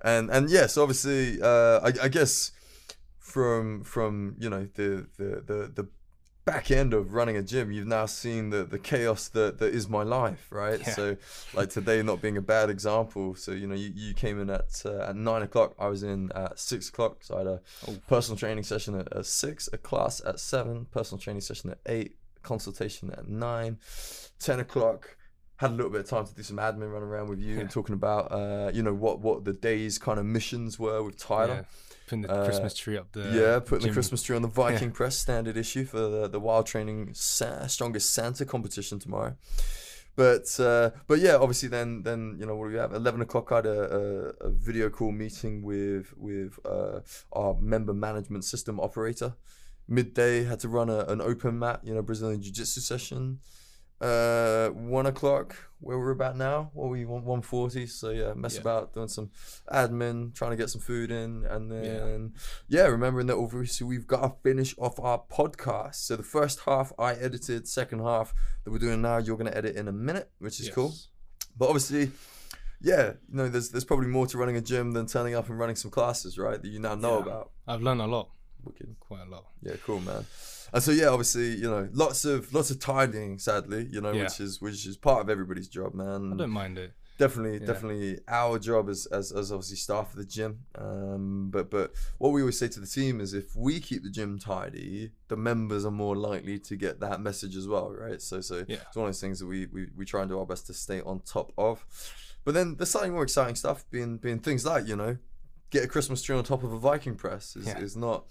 And 0.03 0.31
and 0.31 0.49
yes, 0.49 0.75
obviously, 0.75 1.39
uh, 1.39 1.81
I, 1.81 2.05
I 2.05 2.07
guess 2.07 2.51
from 3.19 3.83
from 3.83 4.37
you 4.39 4.49
know 4.49 4.67
the 4.73 5.05
the 5.19 5.43
the 5.45 5.71
the 5.75 5.87
back 6.45 6.71
end 6.71 6.93
of 6.93 7.13
running 7.13 7.37
a 7.37 7.41
gym, 7.41 7.71
you've 7.71 7.87
now 7.87 8.05
seen 8.05 8.49
the 8.49 8.63
the 8.63 8.79
chaos 8.79 9.27
that 9.29 9.59
that 9.59 9.73
is 9.73 9.87
my 9.89 10.03
life, 10.03 10.47
right? 10.51 10.79
Yeah. 10.79 10.89
So 10.93 11.17
like 11.53 11.69
today 11.69 12.01
not 12.03 12.21
being 12.21 12.37
a 12.37 12.41
bad 12.41 12.69
example. 12.69 13.35
So 13.35 13.51
you 13.51 13.67
know 13.67 13.75
you, 13.75 13.91
you 13.95 14.13
came 14.13 14.39
in 14.41 14.49
at 14.49 14.81
uh, 14.85 14.99
at 15.09 15.15
nine 15.15 15.41
o'clock. 15.41 15.73
I 15.79 15.87
was 15.87 16.03
in 16.03 16.31
at 16.33 16.59
six 16.59 16.89
o'clock. 16.89 17.23
So 17.23 17.35
I 17.35 17.37
had 17.39 17.47
a 17.47 17.61
Oh. 17.87 17.95
personal 18.07 18.37
training 18.37 18.63
session 18.63 18.99
at, 18.99 19.11
at 19.13 19.25
six, 19.25 19.69
a 19.73 19.77
class 19.77 20.21
at 20.25 20.39
seven, 20.39 20.85
personal 20.85 21.19
training 21.21 21.41
session 21.41 21.69
at 21.71 21.79
eight, 21.85 22.17
consultation 22.43 23.09
at 23.11 23.27
nine, 23.27 23.77
ten 24.39 24.59
o'clock. 24.59 25.17
Had 25.57 25.71
a 25.71 25.75
little 25.75 25.91
bit 25.91 26.01
of 26.01 26.09
time 26.09 26.25
to 26.25 26.33
do 26.33 26.43
some 26.43 26.57
admin, 26.57 26.91
running 26.91 27.07
around 27.07 27.29
with 27.29 27.39
you 27.39 27.59
and 27.59 27.69
talking 27.69 27.93
about, 27.93 28.31
uh, 28.31 28.71
you 28.73 28.81
know, 28.83 28.93
what 28.93 29.19
what 29.19 29.45
the 29.45 29.53
day's 29.53 29.97
kind 29.97 30.19
of 30.19 30.25
missions 30.25 30.77
were 30.79 31.01
with 31.03 31.17
Tyler. 31.17 31.65
Yeah, 31.67 31.92
putting 32.05 32.21
the 32.21 32.31
Uh, 32.31 32.45
Christmas 32.45 32.73
tree 32.73 32.97
up 32.97 33.11
the 33.11 33.21
Yeah, 33.33 33.59
putting 33.59 33.87
the. 33.87 33.93
Christmas 33.93 34.23
tree 34.23 34.35
on 34.35 34.41
the 34.41 34.47
Viking 34.47 34.91
Press 34.91 35.17
standard 35.17 35.57
issue 35.57 35.85
for 35.85 35.99
the, 35.99 36.27
the 36.27 36.39
Wild 36.39 36.65
Training 36.65 37.13
Sa- 37.13 37.67
Strongest 37.67 38.13
Santa 38.13 38.45
competition 38.45 38.99
tomorrow. 38.99 39.35
But 40.15 40.59
uh, 40.59 40.91
but 41.07 41.19
yeah, 41.19 41.35
obviously 41.37 41.69
then 41.69 42.03
then 42.03 42.37
you 42.39 42.45
know 42.45 42.55
what 42.55 42.67
do 42.67 42.73
we 42.73 42.77
have? 42.79 42.93
Eleven 42.93 43.21
o'clock 43.21 43.51
I 43.51 43.55
had 43.55 43.65
a, 43.65 43.95
a, 44.41 44.47
a 44.47 44.49
video 44.51 44.89
call 44.89 45.11
meeting 45.11 45.63
with 45.63 46.13
with 46.17 46.59
uh, 46.65 46.99
our 47.31 47.55
member 47.59 47.93
management 47.93 48.45
system 48.45 48.79
operator. 48.79 49.33
Midday 49.87 50.43
had 50.43 50.59
to 50.59 50.69
run 50.69 50.89
a, 50.89 50.99
an 51.05 51.19
open 51.19 51.57
mat, 51.59 51.81
you 51.83 51.93
know, 51.95 52.01
Brazilian 52.03 52.41
Jiu 52.41 52.51
Jitsu 52.53 52.79
session. 52.81 53.39
Uh, 54.03 54.69
one 54.71 55.05
o'clock, 55.05 55.55
where 55.79 55.97
we're 55.97 56.11
about 56.11 56.35
now, 56.35 56.69
what 56.73 56.85
were 56.85 56.89
we 56.97 57.05
one 57.05 57.23
one 57.23 57.41
forty? 57.41 57.87
So 57.87 58.09
yeah, 58.09 58.33
mess 58.33 58.55
Yeah. 58.55 58.61
about 58.61 58.93
doing 58.93 59.07
some 59.07 59.31
admin, 59.71 60.33
trying 60.35 60.51
to 60.51 60.57
get 60.57 60.69
some 60.69 60.81
food 60.81 61.09
in, 61.09 61.45
and 61.45 61.71
then 61.71 62.33
yeah, 62.67 62.87
remembering 62.87 63.27
that 63.27 63.37
obviously 63.37 63.87
we've 63.87 64.05
got 64.07 64.21
to 64.23 64.33
finish 64.43 64.75
off 64.77 64.99
our 64.99 65.21
podcast. 65.31 65.95
So 65.95 66.15
the 66.17 66.23
first 66.23 66.59
half 66.61 66.91
I 66.99 67.13
edited, 67.13 67.67
second 67.67 67.99
half 67.99 68.33
that 68.65 68.71
we're 68.71 68.79
doing 68.79 69.01
now, 69.01 69.17
you're 69.19 69.37
gonna 69.37 69.51
edit 69.55 69.75
in 69.77 69.87
a 69.87 69.93
minute, 69.93 70.29
which 70.39 70.59
is 70.59 70.69
cool. 70.69 70.93
But 71.57 71.67
obviously, 71.67 72.11
yeah, 72.81 73.13
you 73.29 73.35
know, 73.37 73.47
there's 73.47 73.69
there's 73.69 73.85
probably 73.85 74.07
more 74.07 74.27
to 74.27 74.37
running 74.37 74.57
a 74.57 74.61
gym 74.61 74.91
than 74.91 75.05
turning 75.05 75.33
up 75.35 75.47
and 75.49 75.57
running 75.57 75.77
some 75.77 75.91
classes, 75.91 76.37
right? 76.37 76.61
That 76.61 76.67
you 76.67 76.79
now 76.79 76.95
know 76.95 77.19
Yeah. 77.19 77.23
about. 77.23 77.51
I've 77.67 77.81
learned 77.81 78.01
a 78.01 78.07
lot, 78.07 78.31
Wicked. 78.63 78.95
quite 78.99 79.25
a 79.27 79.29
lot. 79.29 79.45
Yeah, 79.61 79.75
cool, 79.85 80.01
man. 80.01 80.25
And 80.73 80.81
so 80.81 80.91
yeah, 80.91 81.07
obviously, 81.09 81.55
you 81.55 81.69
know, 81.69 81.87
lots 81.93 82.25
of 82.25 82.51
lots 82.53 82.71
of 82.71 82.79
tidying, 82.79 83.37
sadly, 83.39 83.87
you 83.91 84.01
know, 84.01 84.11
Yeah. 84.11 84.23
which 84.23 84.39
is 84.39 84.59
which 84.61 84.85
is 84.87 84.97
part 84.97 85.21
of 85.21 85.29
everybody's 85.29 85.67
job, 85.67 85.93
man. 85.93 86.33
I 86.33 86.35
don't 86.37 86.49
mind 86.49 86.77
it. 86.79 86.93
definitely, 87.19 87.59
Yeah. 87.59 87.67
definitely 87.67 88.19
our 88.27 88.57
job 88.57 88.89
as, 88.89 89.05
as 89.05 89.31
as 89.31 89.51
obviously 89.51 89.77
staff 89.77 90.09
of 90.13 90.15
the 90.17 90.25
gym. 90.25 90.65
Um, 90.75 91.49
but 91.51 91.69
but 91.69 91.93
what 92.17 92.31
we 92.31 92.41
always 92.41 92.57
say 92.57 92.67
to 92.69 92.79
the 92.79 92.87
team 92.87 93.21
is 93.21 93.35
if 93.35 93.55
we 93.55 93.79
keep 93.79 94.01
the 94.03 94.09
gym 94.09 94.39
tidy, 94.39 95.11
the 95.27 95.37
members 95.37 95.85
are 95.85 95.91
more 95.91 96.15
likely 96.15 96.57
to 96.59 96.75
get 96.75 96.99
that 97.01 97.21
message 97.21 97.55
as 97.55 97.67
well, 97.67 97.91
right? 97.93 98.19
So 98.19 98.41
so 98.41 98.65
Yeah. 98.67 98.77
it's 98.87 98.95
one 98.97 99.05
of 99.05 99.09
those 99.09 99.21
things 99.21 99.39
that 99.39 99.45
we, 99.45 99.67
we 99.67 99.87
we 99.95 100.05
try 100.05 100.21
and 100.21 100.29
do 100.29 100.39
our 100.39 100.45
best 100.47 100.65
to 100.67 100.73
stay 100.73 101.01
on 101.01 101.19
top 101.19 101.53
of. 101.55 101.85
But 102.45 102.55
then 102.55 102.75
there's 102.77 102.89
slightly 102.89 103.11
more 103.11 103.23
exciting 103.23 103.55
stuff 103.55 103.85
being 103.91 104.17
being 104.17 104.39
things 104.39 104.65
like 104.65 104.87
you 104.87 104.95
know, 104.95 105.17
get 105.69 105.83
a 105.83 105.87
Christmas 105.87 106.23
tree 106.23 106.35
on 106.35 106.43
top 106.43 106.63
of 106.63 106.73
a 106.73 106.79
Viking 106.79 107.15
press 107.15 107.55
is, 107.55 107.67
Yeah. 107.67 107.77
is 107.77 107.95
not 107.95 108.25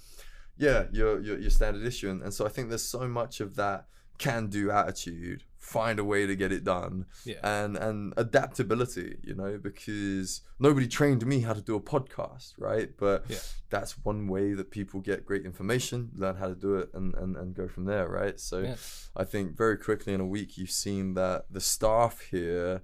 yeah 0.59 0.85
your, 0.93 1.21
your 1.21 1.39
your 1.39 1.51
standard 1.51 1.85
issue 1.87 2.11
and, 2.11 2.23
and 2.23 2.33
so 2.35 2.45
I 2.47 2.49
think 2.49 2.69
there's 2.69 2.85
so 2.85 3.09
much 3.09 3.41
of 3.41 3.57
that 3.57 3.87
can 4.19 4.49
do 4.49 4.71
attitude 4.71 5.43
find 5.59 5.99
a 5.99 6.05
way 6.05 6.27
to 6.27 6.35
get 6.37 6.53
it 6.53 6.65
done 6.65 7.07
Yeah. 7.25 7.37
and 7.43 7.77
and 7.77 8.13
adaptability 8.17 9.17
you 9.23 9.35
know 9.35 9.59
because 9.59 10.43
nobody 10.59 10.87
trained 10.89 11.25
me 11.25 11.41
how 11.41 11.53
to 11.55 11.61
do 11.61 11.75
a 11.77 11.81
podcast 11.81 12.55
right 12.59 12.91
but 12.99 13.25
Yeah. 13.29 13.39
that's 13.71 13.93
one 14.05 14.27
way 14.29 14.55
that 14.55 14.71
people 14.71 15.01
get 15.01 15.25
great 15.25 15.45
information 15.45 16.11
learn 16.17 16.37
how 16.37 16.49
to 16.49 16.55
do 16.55 16.77
it 16.77 16.91
and 16.95 17.15
and, 17.15 17.37
and 17.37 17.55
go 17.55 17.69
from 17.69 17.85
there 17.87 18.09
right 18.09 18.39
so 18.39 18.59
Yeah. 18.59 18.77
i 19.17 19.25
think 19.25 19.57
very 19.57 19.77
quickly 19.79 20.13
in 20.13 20.21
a 20.21 20.27
week 20.27 20.59
you've 20.59 20.71
seen 20.71 21.15
that 21.15 21.47
the 21.51 21.61
staff 21.61 22.21
here 22.31 22.83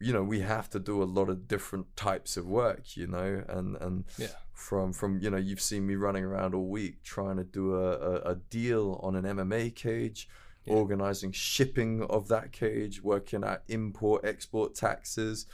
you 0.00 0.12
know 0.12 0.22
we 0.22 0.40
have 0.40 0.68
to 0.70 0.78
do 0.78 1.02
a 1.02 1.04
lot 1.18 1.28
of 1.28 1.48
different 1.48 1.86
types 1.96 2.36
of 2.36 2.46
work 2.46 2.96
you 2.96 3.06
know 3.06 3.42
and 3.48 3.76
and 3.80 4.04
Yeah. 4.18 4.28
from 4.52 4.92
from 4.92 5.18
you 5.20 5.30
know 5.30 5.36
you've 5.38 5.60
seen 5.60 5.86
me 5.86 5.94
running 5.96 6.24
around 6.24 6.54
all 6.54 6.68
week 6.68 7.02
trying 7.02 7.36
to 7.36 7.44
do 7.44 7.74
a, 7.74 7.92
a, 7.98 8.14
a 8.32 8.34
deal 8.36 9.00
on 9.02 9.16
an 9.16 9.24
mma 9.24 9.74
cage 9.74 10.28
Yeah. 10.64 10.74
organizing 10.74 11.32
shipping 11.32 12.02
of 12.04 12.28
that 12.28 12.52
cage 12.52 13.02
working 13.02 13.42
at 13.44 13.62
import 13.68 14.24
export 14.24 14.74
taxes 14.74 15.46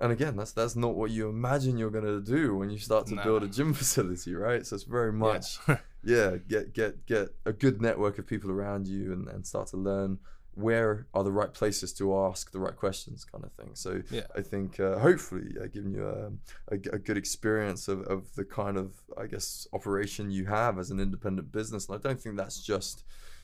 and 0.00 0.12
again 0.12 0.36
that's 0.36 0.52
that's 0.52 0.76
not 0.76 0.94
what 0.94 1.10
you 1.10 1.28
imagine 1.28 1.76
you're 1.76 1.90
going 1.90 2.04
to 2.04 2.20
do 2.20 2.56
when 2.56 2.70
you 2.70 2.78
start 2.78 3.06
to 3.08 3.16
build 3.16 3.42
a 3.42 3.48
gym 3.48 3.74
facility 3.82 4.34
right 4.34 4.64
so 4.66 4.74
it's 4.76 4.84
very 4.84 5.12
much 5.12 5.58
Yeah. 5.68 5.78
yeah 6.04 6.36
get 6.48 6.72
get 6.72 7.04
get 7.06 7.34
a 7.44 7.52
good 7.52 7.82
network 7.82 8.18
of 8.18 8.26
people 8.26 8.50
around 8.50 8.86
you 8.86 9.12
and, 9.12 9.28
and 9.28 9.46
start 9.46 9.66
to 9.68 9.76
learn 9.76 10.18
where 10.58 11.06
are 11.14 11.22
the 11.22 11.30
right 11.40 11.52
places 11.60 11.92
to 11.92 12.04
ask 12.26 12.50
the 12.52 12.58
right 12.66 12.76
questions 12.76 13.24
kind 13.24 13.44
of 13.44 13.52
thing. 13.52 13.70
So 13.74 13.90
Yeah. 14.10 14.26
i 14.40 14.42
think 14.52 14.70
uh, 14.80 14.98
hopefully 14.98 15.48
uh, 15.62 15.66
giving 15.74 15.92
you 15.92 16.04
a, 16.06 16.26
a, 16.74 16.76
a 16.96 16.98
good 17.06 17.16
experience 17.24 17.82
of, 17.92 17.98
of 18.14 18.20
the 18.38 18.44
kind 18.60 18.76
of 18.76 18.88
i 19.22 19.26
guess 19.32 19.66
operation 19.72 20.24
you 20.38 20.44
have 20.46 20.78
as 20.82 20.90
an 20.90 20.98
independent 21.06 21.52
business. 21.52 21.82
And 21.88 21.94
i 21.96 22.00
don't 22.06 22.20
think 22.22 22.36
that's 22.36 22.60
just 22.74 22.96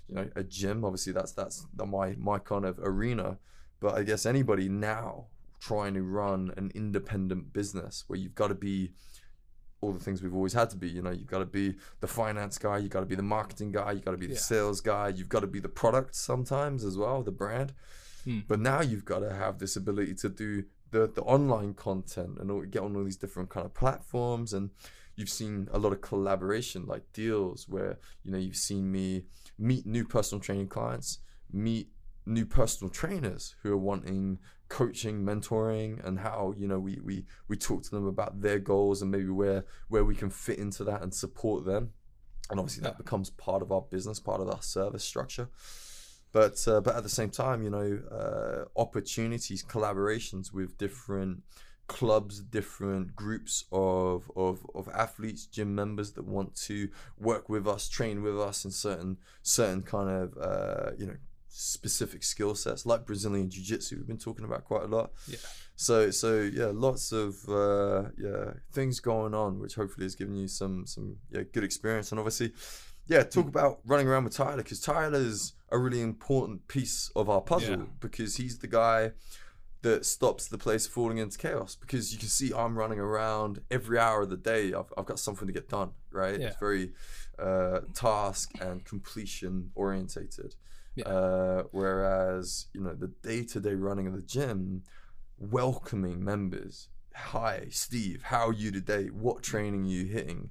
you 0.09 0.15
know 0.17 0.29
a 0.37 0.45
gym. 0.59 0.85
Obviously 0.85 1.13
that's 1.19 1.33
that's 1.41 1.67
the, 1.79 1.87
my 1.87 2.09
my 2.31 2.39
kind 2.53 2.65
of 2.71 2.75
arena. 2.93 3.29
But 3.81 3.93
i 3.99 4.03
guess 4.09 4.27
anybody 4.27 4.69
now 4.69 5.27
trying 5.61 5.95
to 5.95 6.03
run 6.21 6.41
an 6.61 6.71
independent 6.75 7.53
business 7.59 8.05
where 8.07 8.19
you've 8.19 8.35
got 8.43 8.49
to 8.49 8.55
be 8.71 8.93
all 9.85 9.93
the 9.93 10.05
things 10.05 10.23
we've 10.23 10.35
always 10.35 10.53
had 10.53 10.71
to 10.71 10.77
be. 10.77 10.89
You 10.89 11.03
know, 11.03 11.11
you've 11.11 11.31
got 11.31 11.39
to 11.39 11.45
be 11.47 11.75
the 12.01 12.07
finance 12.07 12.59
guy, 12.59 12.79
you've 12.79 12.91
got 12.91 13.01
to 13.01 13.07
be 13.07 13.15
the 13.15 13.23
marketing 13.23 13.73
guy, 13.73 13.93
you've 13.93 14.05
got 14.05 14.13
to 14.13 14.17
be 14.17 14.27
the 14.27 14.35
Yeah. 14.35 14.41
sales 14.41 14.81
guy, 14.81 15.09
you've 15.09 15.29
got 15.29 15.41
to 15.41 15.47
be 15.47 15.61
the 15.61 15.69
product 15.69 16.15
sometimes 16.17 16.85
as 16.85 16.97
well, 16.97 17.23
the 17.23 17.31
brand. 17.33 17.73
Hmm. 18.25 18.41
But 18.49 18.61
now 18.61 18.81
you've 18.81 19.05
got 19.05 19.21
to 19.21 19.33
have 19.33 19.59
this 19.59 19.77
ability 19.77 20.15
to 20.17 20.29
do 20.29 20.65
the 20.91 21.07
the 21.09 21.23
online 21.23 21.75
content 21.75 22.39
and 22.41 22.51
all, 22.51 22.63
get 22.63 22.83
on 22.83 22.97
all 22.97 23.05
these 23.05 23.17
different 23.17 23.51
kind 23.51 23.67
of 23.67 23.75
platforms 23.75 24.53
and 24.53 24.71
you've 25.17 25.29
seen 25.29 25.69
a 25.73 25.79
lot 25.79 25.93
of 25.93 26.01
collaboration 26.01 26.87
like 26.87 27.03
deals 27.13 27.69
where 27.69 27.99
you 28.25 28.31
know 28.33 28.39
you've 28.39 28.57
seen 28.57 28.91
me 28.91 29.25
meet 29.59 29.85
new 29.87 30.05
personal 30.05 30.41
training 30.41 30.69
clients 30.69 31.19
meet 31.53 31.89
new 32.27 32.47
personal 32.47 32.91
trainers 32.91 33.55
who 33.63 33.73
are 33.73 33.77
wanting 33.91 34.39
coaching 34.75 35.23
mentoring 35.23 36.05
and 36.05 36.19
how 36.19 36.53
you 36.59 36.67
know 36.67 36.81
we 36.81 36.99
we 37.05 37.25
we 37.47 37.57
talk 37.57 37.85
to 37.85 37.91
them 37.91 38.09
about 38.09 38.41
their 38.41 38.59
goals 38.59 39.03
and 39.03 39.09
maybe 39.09 39.29
where 39.29 39.65
where 39.87 40.05
we 40.05 40.17
can 40.17 40.29
fit 40.29 40.59
into 40.59 40.83
that 40.83 41.01
and 41.01 41.15
support 41.15 41.65
them. 41.65 41.93
And 42.51 42.59
obviously 42.59 42.83
that 42.83 42.99
becomes 42.99 43.31
part 43.31 43.63
of 43.63 43.71
our 43.71 43.83
business 43.83 44.19
part 44.19 44.41
of 44.41 44.49
our 44.51 44.63
service 44.63 45.05
structure. 45.05 45.49
But 46.33 46.57
uh, 46.67 46.81
but 46.81 46.97
at 46.97 47.05
the 47.05 47.09
same 47.09 47.31
time 47.31 47.63
you 47.63 47.71
know 47.71 48.01
uh, 48.21 48.65
opportunities 48.81 49.63
collaborations 49.63 50.53
with 50.53 50.77
different 50.77 51.45
clubs 51.87 52.41
different 52.41 53.15
groups 53.15 53.67
of, 53.71 54.29
of 54.35 54.67
of 54.75 54.89
athletes 54.89 55.47
gym 55.47 55.73
members 55.73 56.15
that 56.15 56.25
want 56.25 56.57
to 56.57 56.89
work 57.17 57.49
with 57.49 57.69
us 57.69 57.89
train 57.89 58.23
with 58.23 58.41
us 58.41 58.65
in 58.65 58.73
certain 58.73 59.19
certain 59.43 59.83
kind 59.83 60.11
of 60.11 60.37
uh, 60.37 60.91
you 60.99 61.07
know 61.07 61.17
specific 61.57 62.25
skill 62.25 62.55
sets 62.55 62.85
like 62.85 63.07
brazilian 63.07 63.49
jiu-jitsu 63.49 63.97
we've 63.97 64.07
been 64.09 64.19
talking 64.19 64.45
about 64.45 64.65
quite 64.65 64.83
a 64.83 64.87
lot 64.89 65.13
Yeah. 65.29 65.37
so 65.77 66.11
so 66.11 66.41
yeah 66.41 66.71
lots 66.75 67.13
of 67.13 67.37
uh, 67.49 68.11
yeah 68.19 68.55
things 68.73 68.99
going 68.99 69.35
on 69.35 69.61
which 69.61 69.77
hopefully 69.77 70.05
has 70.05 70.17
given 70.17 70.35
you 70.35 70.49
some 70.49 70.85
some 70.87 71.17
yeah 71.31 71.43
good 71.53 71.63
experience 71.63 72.11
and 72.11 72.19
obviously 72.19 72.53
yeah 73.07 73.23
talk 73.23 73.47
about 73.47 73.79
running 73.87 74.09
around 74.09 74.25
with 74.25 74.35
tyler 74.35 74.57
because 74.65 74.81
Tyler 74.81 75.19
is 75.21 75.53
a 75.71 75.79
really 75.79 76.01
important 76.01 76.67
piece 76.67 77.11
of 77.15 77.31
our 77.31 77.41
puzzle 77.41 77.77
Yeah. 77.79 77.85
because 78.01 78.37
he's 78.37 78.59
the 78.59 78.67
guy 78.67 79.13
that 79.85 80.07
stops 80.07 80.49
the 80.49 80.57
place 80.57 80.87
falling 80.87 81.19
into 81.19 81.37
chaos 81.37 81.77
because 81.77 82.11
you 82.11 82.19
can 82.19 82.29
see 82.29 82.53
I'm 82.55 82.77
running 82.77 82.99
around 82.99 83.61
every 83.71 83.99
hour 83.99 84.23
of 84.23 84.31
the 84.31 84.37
day. 84.39 84.73
I've, 84.73 84.91
I've 84.97 85.05
got 85.05 85.19
something 85.19 85.47
to 85.47 85.53
get 85.53 85.69
done, 85.69 85.91
right? 86.11 86.41
Yeah. 86.41 86.47
It's 86.49 86.57
very 86.57 86.93
uh, 87.39 87.81
task 87.93 88.51
and 88.63 88.83
completion 88.83 89.71
orientated. 89.75 90.55
Yeah. 90.97 91.05
Uh, 91.05 91.63
whereas, 91.71 92.67
you 92.73 92.81
know, 92.81 92.95
the 92.95 93.09
day 93.23 93.45
to 93.45 93.61
day 93.61 93.75
running 93.75 94.07
of 94.07 94.15
the 94.15 94.23
gym, 94.23 94.85
welcoming 95.37 96.25
members. 96.25 96.89
Hi, 97.15 97.67
Steve, 97.69 98.23
how 98.23 98.49
are 98.49 98.55
you 98.55 98.71
today? 98.71 99.09
What 99.09 99.43
training 99.43 99.85
are 99.85 99.89
you 99.89 100.07
hitting? 100.07 100.51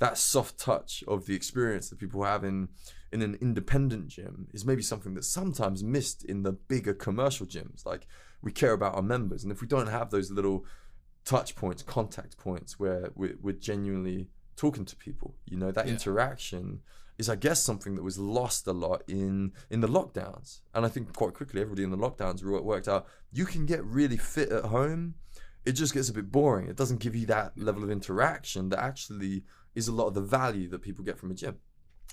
That 0.00 0.18
soft 0.18 0.58
touch 0.58 1.04
of 1.06 1.26
the 1.26 1.36
experience 1.36 1.88
that 1.90 2.00
people 2.00 2.24
have 2.24 2.42
in 2.42 2.68
in 3.12 3.22
an 3.22 3.38
independent 3.40 4.08
gym 4.08 4.48
is 4.52 4.64
maybe 4.64 4.82
something 4.82 5.14
that's 5.14 5.28
sometimes 5.28 5.84
missed 5.84 6.24
in 6.24 6.42
the 6.42 6.52
bigger 6.52 6.94
commercial 6.94 7.46
gyms. 7.46 7.86
Like 7.86 8.08
we 8.42 8.52
care 8.52 8.72
about 8.72 8.94
our 8.94 9.02
members, 9.02 9.42
and 9.44 9.52
if 9.52 9.60
we 9.60 9.66
don't 9.66 9.86
have 9.88 10.10
those 10.10 10.30
little 10.30 10.64
touch 11.24 11.54
points, 11.54 11.82
contact 11.82 12.36
points 12.36 12.78
where 12.78 13.10
we're, 13.14 13.36
we're 13.40 13.52
genuinely 13.54 14.28
talking 14.56 14.84
to 14.84 14.96
people, 14.96 15.36
you 15.46 15.56
know, 15.56 15.70
that 15.70 15.86
Yeah. 15.86 15.92
interaction 15.92 16.80
is, 17.18 17.28
I 17.28 17.36
guess, 17.36 17.62
something 17.62 17.94
that 17.94 18.02
was 18.02 18.18
lost 18.18 18.66
a 18.66 18.72
lot 18.72 19.02
in 19.06 19.52
in 19.70 19.80
the 19.80 19.86
lockdowns. 19.88 20.60
And 20.74 20.84
I 20.84 20.88
think 20.88 21.12
quite 21.14 21.34
quickly, 21.34 21.60
everybody 21.60 21.84
in 21.84 21.90
the 21.90 21.96
lockdowns 21.96 22.44
wo- 22.44 22.60
worked 22.62 22.88
out 22.88 23.06
you 23.32 23.46
can 23.46 23.64
get 23.66 23.84
really 23.84 24.16
fit 24.16 24.50
at 24.50 24.64
home. 24.66 25.14
It 25.64 25.72
just 25.72 25.94
gets 25.94 26.08
a 26.08 26.12
bit 26.12 26.32
boring. 26.32 26.68
It 26.68 26.76
doesn't 26.76 26.98
give 27.00 27.14
you 27.14 27.24
that 27.26 27.56
level 27.56 27.84
of 27.84 27.90
interaction 27.90 28.68
that 28.70 28.80
actually 28.80 29.44
is 29.74 29.88
a 29.88 29.92
lot 29.92 30.08
of 30.08 30.14
the 30.14 30.20
value 30.20 30.68
that 30.70 30.80
people 30.82 31.04
get 31.04 31.18
from 31.18 31.30
a 31.30 31.34
gym. 31.34 31.56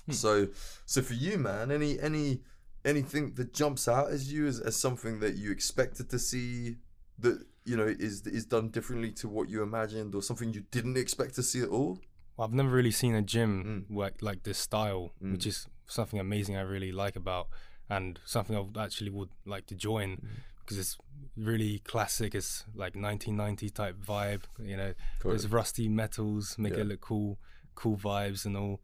Hmm. 0.06 0.12
So, 0.12 0.48
so 0.86 1.02
for 1.02 1.14
you, 1.14 1.36
man, 1.38 1.70
any 1.72 1.98
any 1.98 2.42
anything 2.84 3.34
that 3.34 3.52
jumps 3.52 3.88
out 3.88 4.10
as 4.10 4.32
you 4.32 4.46
as, 4.46 4.60
as 4.60 4.76
something 4.76 5.20
that 5.20 5.34
you 5.36 5.50
expected 5.50 6.08
to 6.10 6.18
see 6.18 6.76
that 7.18 7.44
you 7.64 7.76
know 7.76 7.84
is 7.86 8.26
is 8.26 8.46
done 8.46 8.68
differently 8.70 9.12
to 9.12 9.28
what 9.28 9.48
you 9.48 9.62
imagined, 9.62 10.14
or 10.14 10.22
something 10.22 10.52
you 10.52 10.64
didn't 10.70 10.96
expect 10.96 11.34
to 11.34 11.42
see 11.42 11.60
at 11.60 11.68
all? 11.68 11.98
Well, 12.36 12.46
I've 12.48 12.54
never 12.54 12.70
really 12.70 12.90
seen 12.92 13.14
a 13.14 13.22
gym 13.22 13.86
work 13.90 14.14
like 14.22 14.42
this 14.44 14.58
style, 14.58 15.12
Mm. 15.22 15.32
which 15.32 15.46
is 15.46 15.66
something 15.86 16.18
amazing 16.18 16.56
I 16.56 16.62
really 16.62 16.92
like 16.92 17.16
about, 17.16 17.48
and 17.88 18.18
something 18.24 18.56
I 18.56 18.84
actually 18.84 19.10
would 19.10 19.30
like 19.44 19.66
to 19.66 19.74
join 19.74 20.16
Mm. 20.16 20.26
because 20.60 20.78
it's 20.78 20.96
really 21.36 21.80
classic. 21.80 22.34
It's 22.34 22.64
like 22.74 22.94
1990 22.96 23.68
type 23.70 23.96
vibe. 23.96 24.42
You 24.58 24.76
know, 24.76 24.94
Totally. 25.18 25.32
there's 25.36 25.48
rusty 25.48 25.88
metals, 25.88 26.56
make 26.58 26.74
Yeah. 26.74 26.80
it 26.80 26.86
look 26.86 27.00
cool, 27.02 27.38
cool 27.74 27.96
vibes 27.98 28.46
and 28.46 28.56
all. 28.56 28.80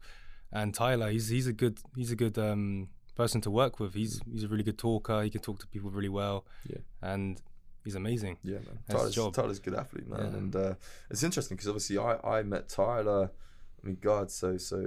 And 0.51 0.73
Tyler, 0.73 1.09
he's 1.11 1.29
he's 1.29 1.47
a 1.47 1.53
good 1.53 1.79
he's 1.95 2.11
a 2.11 2.15
good 2.15 2.37
um, 2.37 2.89
person 3.17 3.41
to 3.41 3.51
work 3.51 3.79
with. 3.81 3.93
He's 3.93 4.21
he's 4.31 4.43
a 4.43 4.47
really 4.47 4.63
good 4.63 4.77
talker. 4.77 5.21
He 5.23 5.29
can 5.29 5.41
talk 5.41 5.59
to 5.59 5.67
people 5.67 5.89
really 5.89 6.09
well. 6.21 6.45
Yeah. 6.71 6.81
and 7.01 7.41
he's 7.83 7.95
amazing. 7.95 8.37
Yeah, 8.43 8.59
man. 8.67 8.79
Tyler's. 8.89 9.15
Tyler's 9.37 9.59
a 9.59 9.61
good 9.67 9.73
athlete, 9.83 10.07
man, 10.07 10.19
Yeah. 10.31 10.37
and 10.39 10.55
uh, 10.55 10.73
it's 11.11 11.23
interesting 11.23 11.55
because 11.57 11.67
obviously 11.69 11.97
I, 11.97 12.11
I 12.37 12.43
met 12.43 12.69
Tyler. 12.69 13.31
I 13.79 13.87
mean, 13.87 13.97
God, 14.01 14.31
so 14.31 14.57
so 14.57 14.77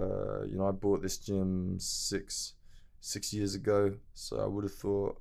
uh, 0.00 0.40
you 0.50 0.56
know 0.58 0.66
I 0.68 0.72
bought 0.72 1.02
this 1.02 1.18
gym 1.18 1.76
six 1.78 2.54
six 3.00 3.32
years 3.32 3.54
ago, 3.54 3.80
so 4.14 4.32
I 4.40 4.46
would 4.46 4.64
have 4.64 4.74
thought 4.74 5.20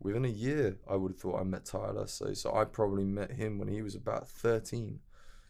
within 0.00 0.24
a 0.24 0.28
year 0.46 0.76
I 0.88 0.94
would 0.96 1.12
have 1.12 1.20
thought 1.20 1.40
I 1.40 1.44
met 1.44 1.64
Tyler. 1.64 2.06
So 2.06 2.32
so 2.34 2.54
I 2.54 2.64
probably 2.64 3.04
met 3.04 3.30
him 3.32 3.58
when 3.58 3.68
he 3.68 3.82
was 3.82 3.94
about 3.94 4.28
thirteen. 4.28 5.00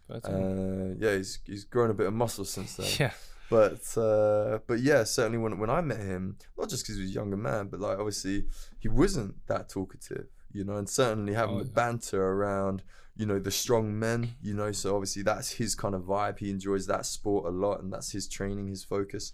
But, 0.09 0.25
um, 0.25 0.35
Uh, 0.35 0.95
yeah, 0.99 1.17
he's 1.19 1.39
he's 1.45 1.65
grown 1.65 1.91
a 1.91 1.95
bit 1.95 2.07
of 2.07 2.15
muscle 2.15 2.47
since 2.47 2.77
then. 2.77 2.87
yeah, 2.99 3.13
But 3.51 3.97
uh, 3.97 4.59
but 4.67 4.81
yeah, 4.81 5.05
certainly 5.05 5.39
when 5.39 5.59
when 5.59 5.71
I 5.71 5.81
met 5.81 6.01
him, 6.01 6.37
not 6.59 6.69
just 6.69 6.85
because 6.85 6.97
he 6.97 7.03
was 7.03 7.11
a 7.11 7.15
younger 7.15 7.37
man, 7.37 7.69
but 7.69 7.81
like 7.81 7.99
obviously 7.99 8.45
he 8.79 8.89
wasn't 8.89 9.35
that 9.47 9.69
talkative, 9.69 10.27
you 10.53 10.65
know, 10.65 10.77
and 10.77 10.89
certainly 10.89 11.35
having 11.35 11.57
Oh, 11.57 11.63
the 11.63 11.71
banter 11.71 12.23
around, 12.23 12.83
you 13.17 13.25
know, 13.27 13.39
the 13.39 13.51
strong 13.51 13.99
men, 13.99 14.35
you 14.43 14.55
know, 14.55 14.71
so 14.73 14.95
obviously 14.95 15.23
that's 15.23 15.53
his 15.53 15.75
kind 15.75 15.95
of 15.95 16.03
vibe. 16.03 16.39
He 16.39 16.51
enjoys 16.51 16.87
that 16.89 17.07
sport 17.07 17.47
a 17.47 17.51
lot, 17.51 17.81
and 17.83 17.93
that's 17.93 18.13
his 18.13 18.29
training, 18.29 18.69
his 18.69 18.85
focus. 18.85 19.33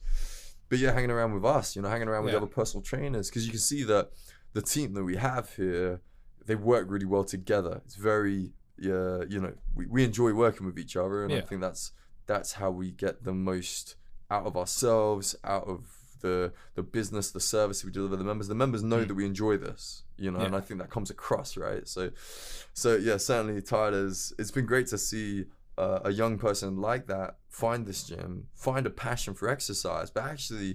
But 0.69 0.79
yeah, 0.79 0.93
hanging 0.93 1.11
around 1.11 1.35
with 1.35 1.45
us, 1.45 1.75
you 1.77 1.83
know, 1.83 1.89
hanging 1.89 2.09
around 2.09 2.25
with 2.25 2.33
Yeah. 2.33 2.39
other 2.39 2.47
personal 2.47 2.83
trainers, 2.83 3.29
because 3.31 3.45
you 3.47 3.51
can 3.51 3.61
see 3.61 3.83
that 3.85 4.11
the 4.53 4.63
team 4.63 4.95
that 4.95 5.05
we 5.05 5.17
have 5.17 5.55
here, 5.57 6.01
they 6.47 6.55
work 6.55 6.87
really 6.89 7.07
well 7.07 7.25
together. 7.25 7.83
It's 7.85 7.97
very 7.97 8.53
yeah, 8.79 9.23
you 9.29 9.41
know, 9.41 9.53
we, 9.75 9.87
we 9.87 10.03
enjoy 10.05 10.33
working 10.33 10.67
with 10.67 10.79
each 10.79 10.97
other, 10.97 11.25
and 11.25 11.33
I 11.33 11.41
think 11.43 11.61
that's 11.61 11.93
that's 12.27 12.53
how 12.55 12.71
we 12.71 12.91
get 12.91 13.23
the 13.25 13.33
most 13.35 13.97
out 14.35 14.45
of 14.47 14.57
ourselves, 14.57 15.27
out 15.45 15.67
of 15.75 15.81
the 16.21 16.53
the 16.75 16.83
business, 16.83 17.31
the 17.31 17.41
service 17.57 17.85
we 17.85 17.91
deliver 17.93 18.17
the 18.17 18.25
members. 18.33 18.49
The 18.49 18.55
members 18.65 18.83
know 18.83 19.03
that 19.09 19.15
we 19.21 19.27
enjoy 19.33 19.55
this, 19.69 19.83
you 20.25 20.31
know, 20.33 20.41
and 20.47 20.55
Mm. 20.55 20.59
I 20.59 20.61
think 20.67 20.81
that 20.81 20.91
comes 20.97 21.11
across, 21.17 21.57
right? 21.67 21.87
So, 21.95 22.03
so 22.73 22.89
yeah, 23.09 23.19
certainly, 23.19 23.61
Tyler's. 23.63 24.33
It's 24.41 24.51
been 24.59 24.67
great 24.75 24.87
to 24.95 24.99
see 24.99 25.29
uh, 25.77 26.01
a 26.11 26.13
young 26.23 26.39
person 26.39 26.71
like 26.91 27.05
that 27.15 27.31
find 27.49 27.81
this 27.87 28.01
gym, 28.11 28.31
find 28.55 28.85
a 28.87 28.91
passion 29.09 29.33
for 29.35 29.49
exercise, 29.57 30.09
but 30.17 30.25
actually, 30.35 30.71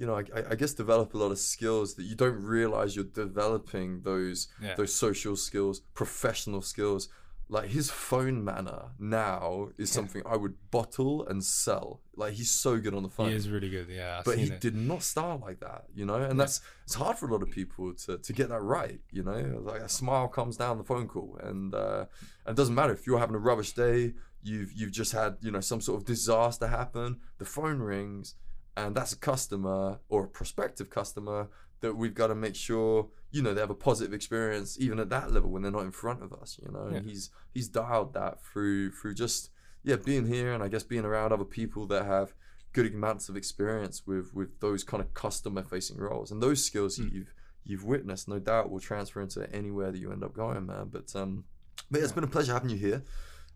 you 0.00 0.06
know, 0.06 0.14
I, 0.20 0.24
I- 0.38 0.46
I 0.52 0.54
guess 0.60 0.72
develop 0.84 1.08
a 1.14 1.18
lot 1.18 1.30
of 1.36 1.38
skills 1.54 1.94
that 1.96 2.04
you 2.10 2.16
don't 2.24 2.40
realize 2.58 2.88
you're 2.96 3.04
developing 3.26 3.88
those 4.10 4.38
Yeah. 4.62 4.74
those 4.80 4.92
social 5.06 5.36
skills, 5.36 5.80
professional 6.02 6.62
skills. 6.62 7.08
Like 7.48 7.68
his 7.68 7.90
phone 7.90 8.42
manner 8.42 8.86
now 8.98 9.68
is 9.76 9.90
something 9.90 10.22
I 10.24 10.36
would 10.36 10.54
bottle 10.70 11.26
and 11.26 11.44
sell. 11.44 12.00
Like 12.16 12.32
he's 12.34 12.50
so 12.50 12.78
good 12.78 12.94
on 12.94 13.02
the 13.02 13.10
phone 13.10 13.28
He 13.28 13.34
is 13.34 13.50
really 13.50 13.68
good. 13.68 13.88
Yeah, 13.88 14.18
I've 14.18 14.24
but 14.24 14.38
he 14.38 14.46
it. 14.46 14.60
did 14.60 14.74
not 14.74 15.02
start 15.02 15.40
like 15.42 15.60
that, 15.60 15.84
you 15.94 16.06
know, 16.06 16.14
and 16.14 16.40
that's 16.40 16.62
it's 16.84 16.94
hard 16.94 17.18
for 17.18 17.28
a 17.28 17.32
lot 17.32 17.42
of 17.42 17.50
people 17.50 17.92
to 18.06 18.16
to 18.16 18.32
get 18.32 18.48
that 18.48 18.62
right, 18.62 19.00
you 19.10 19.22
know. 19.22 19.60
Like 19.62 19.82
a 19.82 19.88
smile 19.88 20.28
comes 20.28 20.56
down 20.56 20.78
the 20.78 20.84
phone 20.84 21.06
call, 21.06 21.38
and 21.42 21.74
uh, 21.74 22.06
and 22.46 22.54
it 22.54 22.56
doesn't 22.56 22.74
matter 22.74 22.94
if 22.94 23.06
you're 23.06 23.18
having 23.18 23.36
a 23.36 23.40
rubbish 23.40 23.72
day, 23.72 24.14
you've 24.42 24.72
you've 24.72 24.92
just 24.92 25.12
had 25.12 25.36
you 25.40 25.50
know 25.50 25.60
some 25.60 25.80
sort 25.82 26.00
of 26.00 26.06
disaster 26.06 26.68
happen, 26.68 27.18
the 27.38 27.44
phone 27.44 27.80
rings, 27.80 28.36
and 28.76 28.94
that's 28.94 29.12
a 29.12 29.18
customer 29.18 29.98
or 30.08 30.24
a 30.24 30.28
prospective 30.28 30.88
customer 30.88 31.48
that 31.80 31.94
we've 31.94 32.14
got 32.14 32.28
to 32.28 32.34
make 32.34 32.56
sure 32.56 33.08
you 33.34 33.42
know 33.42 33.52
they 33.52 33.60
have 33.60 33.70
a 33.70 33.74
positive 33.74 34.14
experience 34.14 34.78
even 34.78 35.00
at 35.00 35.10
that 35.10 35.32
level 35.32 35.50
when 35.50 35.62
they're 35.62 35.72
not 35.72 35.82
in 35.82 35.90
front 35.90 36.22
of 36.22 36.32
us, 36.32 36.56
you 36.62 36.70
know. 36.70 36.84
And 36.84 37.04
he's 37.04 37.30
he's 37.52 37.66
dialed 37.66 38.14
that 38.14 38.40
through 38.40 38.92
through 38.92 39.14
just 39.14 39.50
yeah 39.82 39.96
being 39.96 40.26
here 40.28 40.52
and 40.52 40.62
I 40.62 40.68
guess 40.68 40.84
being 40.84 41.04
around 41.04 41.32
other 41.32 41.44
people 41.44 41.84
that 41.88 42.06
have 42.06 42.32
good 42.72 42.94
amounts 42.94 43.28
of 43.28 43.36
experience 43.36 44.06
with 44.06 44.32
with 44.34 44.60
those 44.60 44.84
kind 44.84 45.02
of 45.02 45.12
customer 45.14 45.64
facing 45.64 45.98
roles. 45.98 46.30
And 46.30 46.40
those 46.40 46.64
skills 46.64 46.96
that 46.96 47.12
you've 47.12 47.34
you've 47.64 47.84
witnessed 47.84 48.28
no 48.28 48.38
doubt 48.38 48.70
will 48.70 48.78
transfer 48.78 49.20
into 49.20 49.52
anywhere 49.52 49.90
that 49.90 49.98
you 49.98 50.12
end 50.12 50.22
up 50.22 50.32
going 50.32 50.64
man. 50.66 50.90
But 50.92 51.14
um 51.16 51.42
but 51.90 51.98
yeah, 51.98 52.04
it's 52.04 52.12
been 52.12 52.22
a 52.22 52.28
pleasure 52.28 52.52
having 52.52 52.70
you 52.70 52.78
here 52.78 53.02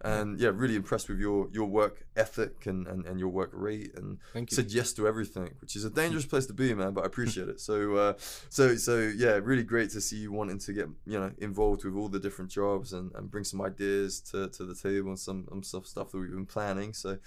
and 0.03 0.39
yeah 0.39 0.51
really 0.55 0.77
impressed 0.77 1.09
with 1.09 1.19
your 1.19 1.49
your 1.53 1.67
work 1.67 2.05
ethic 2.17 2.67
and 2.67 2.87
and, 2.87 3.05
and 3.07 3.19
your 3.19 3.29
work 3.29 3.51
rate 3.53 3.91
and 3.97 4.19
Thank 4.33 4.51
you. 4.51 4.55
said 4.55 4.71
yes 4.71 4.93
to 4.95 5.09
everything 5.09 5.51
which 5.61 5.75
is 5.75 5.85
a 5.85 5.91
dangerous 5.91 6.25
place 6.25 6.47
to 6.47 6.53
be 6.53 6.73
man 6.75 6.93
but 6.93 7.03
i 7.03 7.07
appreciate 7.07 7.49
it. 7.49 7.61
So 7.61 7.97
uh 7.97 8.13
so 8.49 8.77
so 8.77 8.99
yeah 9.17 9.41
really 9.43 9.65
great 9.65 9.91
to 9.91 10.01
see 10.01 10.17
you 10.19 10.33
wanting 10.33 10.59
to 10.61 10.73
get 10.73 10.89
you 11.07 11.19
know 11.19 11.33
involved 11.39 11.85
with 11.85 11.95
all 11.97 12.09
the 12.09 12.21
different 12.21 12.51
jobs 12.51 12.93
and, 12.93 13.11
and 13.15 13.31
bring 13.31 13.45
some 13.45 13.61
ideas 13.61 14.21
to, 14.31 14.49
to 14.49 14.65
the 14.65 14.75
table 14.75 15.09
and 15.09 15.19
some, 15.19 15.47
some 15.49 15.63
stuff 15.63 15.87
stuff 15.87 16.11
that 16.13 16.19
we've 16.19 16.31
been 16.31 16.47
planning. 16.47 16.93
So 16.93 17.19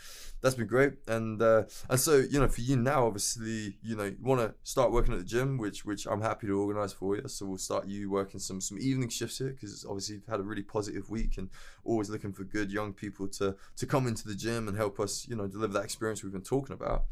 that's 0.41 0.55
been 0.55 0.67
great. 0.67 0.93
And 1.07 1.41
uh 1.41 1.63
and 1.89 1.99
so 1.99 2.17
you 2.17 2.39
know 2.39 2.47
for 2.47 2.61
you 2.61 2.77
now 2.77 3.07
obviously 3.07 3.77
you 3.81 3.95
know 3.95 4.05
you 4.05 4.17
want 4.21 4.41
to 4.41 4.53
start 4.63 4.91
working 4.91 5.13
at 5.13 5.19
the 5.19 5.25
gym 5.25 5.57
which 5.57 5.83
which 5.85 6.05
i'm 6.05 6.21
happy 6.21 6.47
to 6.47 6.59
organize 6.59 6.93
for 6.93 7.15
you. 7.15 7.27
So 7.27 7.45
we'll 7.45 7.57
start 7.57 7.87
you 7.87 8.09
working 8.09 8.39
some 8.39 8.61
some 8.61 8.77
evening 8.79 9.09
shifts 9.09 9.39
here 9.39 9.49
because 9.49 9.85
obviously 9.85 10.15
you've 10.15 10.27
had 10.27 10.39
a 10.39 10.43
really 10.43 10.63
positive 10.63 11.09
week 11.09 11.37
and 11.37 11.49
always 11.83 12.09
looking 12.09 12.31
for 12.33 12.43
good 12.43 12.60
young 12.69 12.93
people 12.93 13.27
to 13.27 13.55
to 13.77 13.85
come 13.85 14.07
into 14.07 14.27
the 14.27 14.35
gym 14.35 14.67
and 14.67 14.77
help 14.77 14.99
us 14.99 15.25
you 15.27 15.35
know 15.35 15.47
deliver 15.47 15.73
that 15.73 15.83
experience 15.83 16.23
we've 16.23 16.33
been 16.33 16.41
talking 16.41 16.73
about 16.73 17.05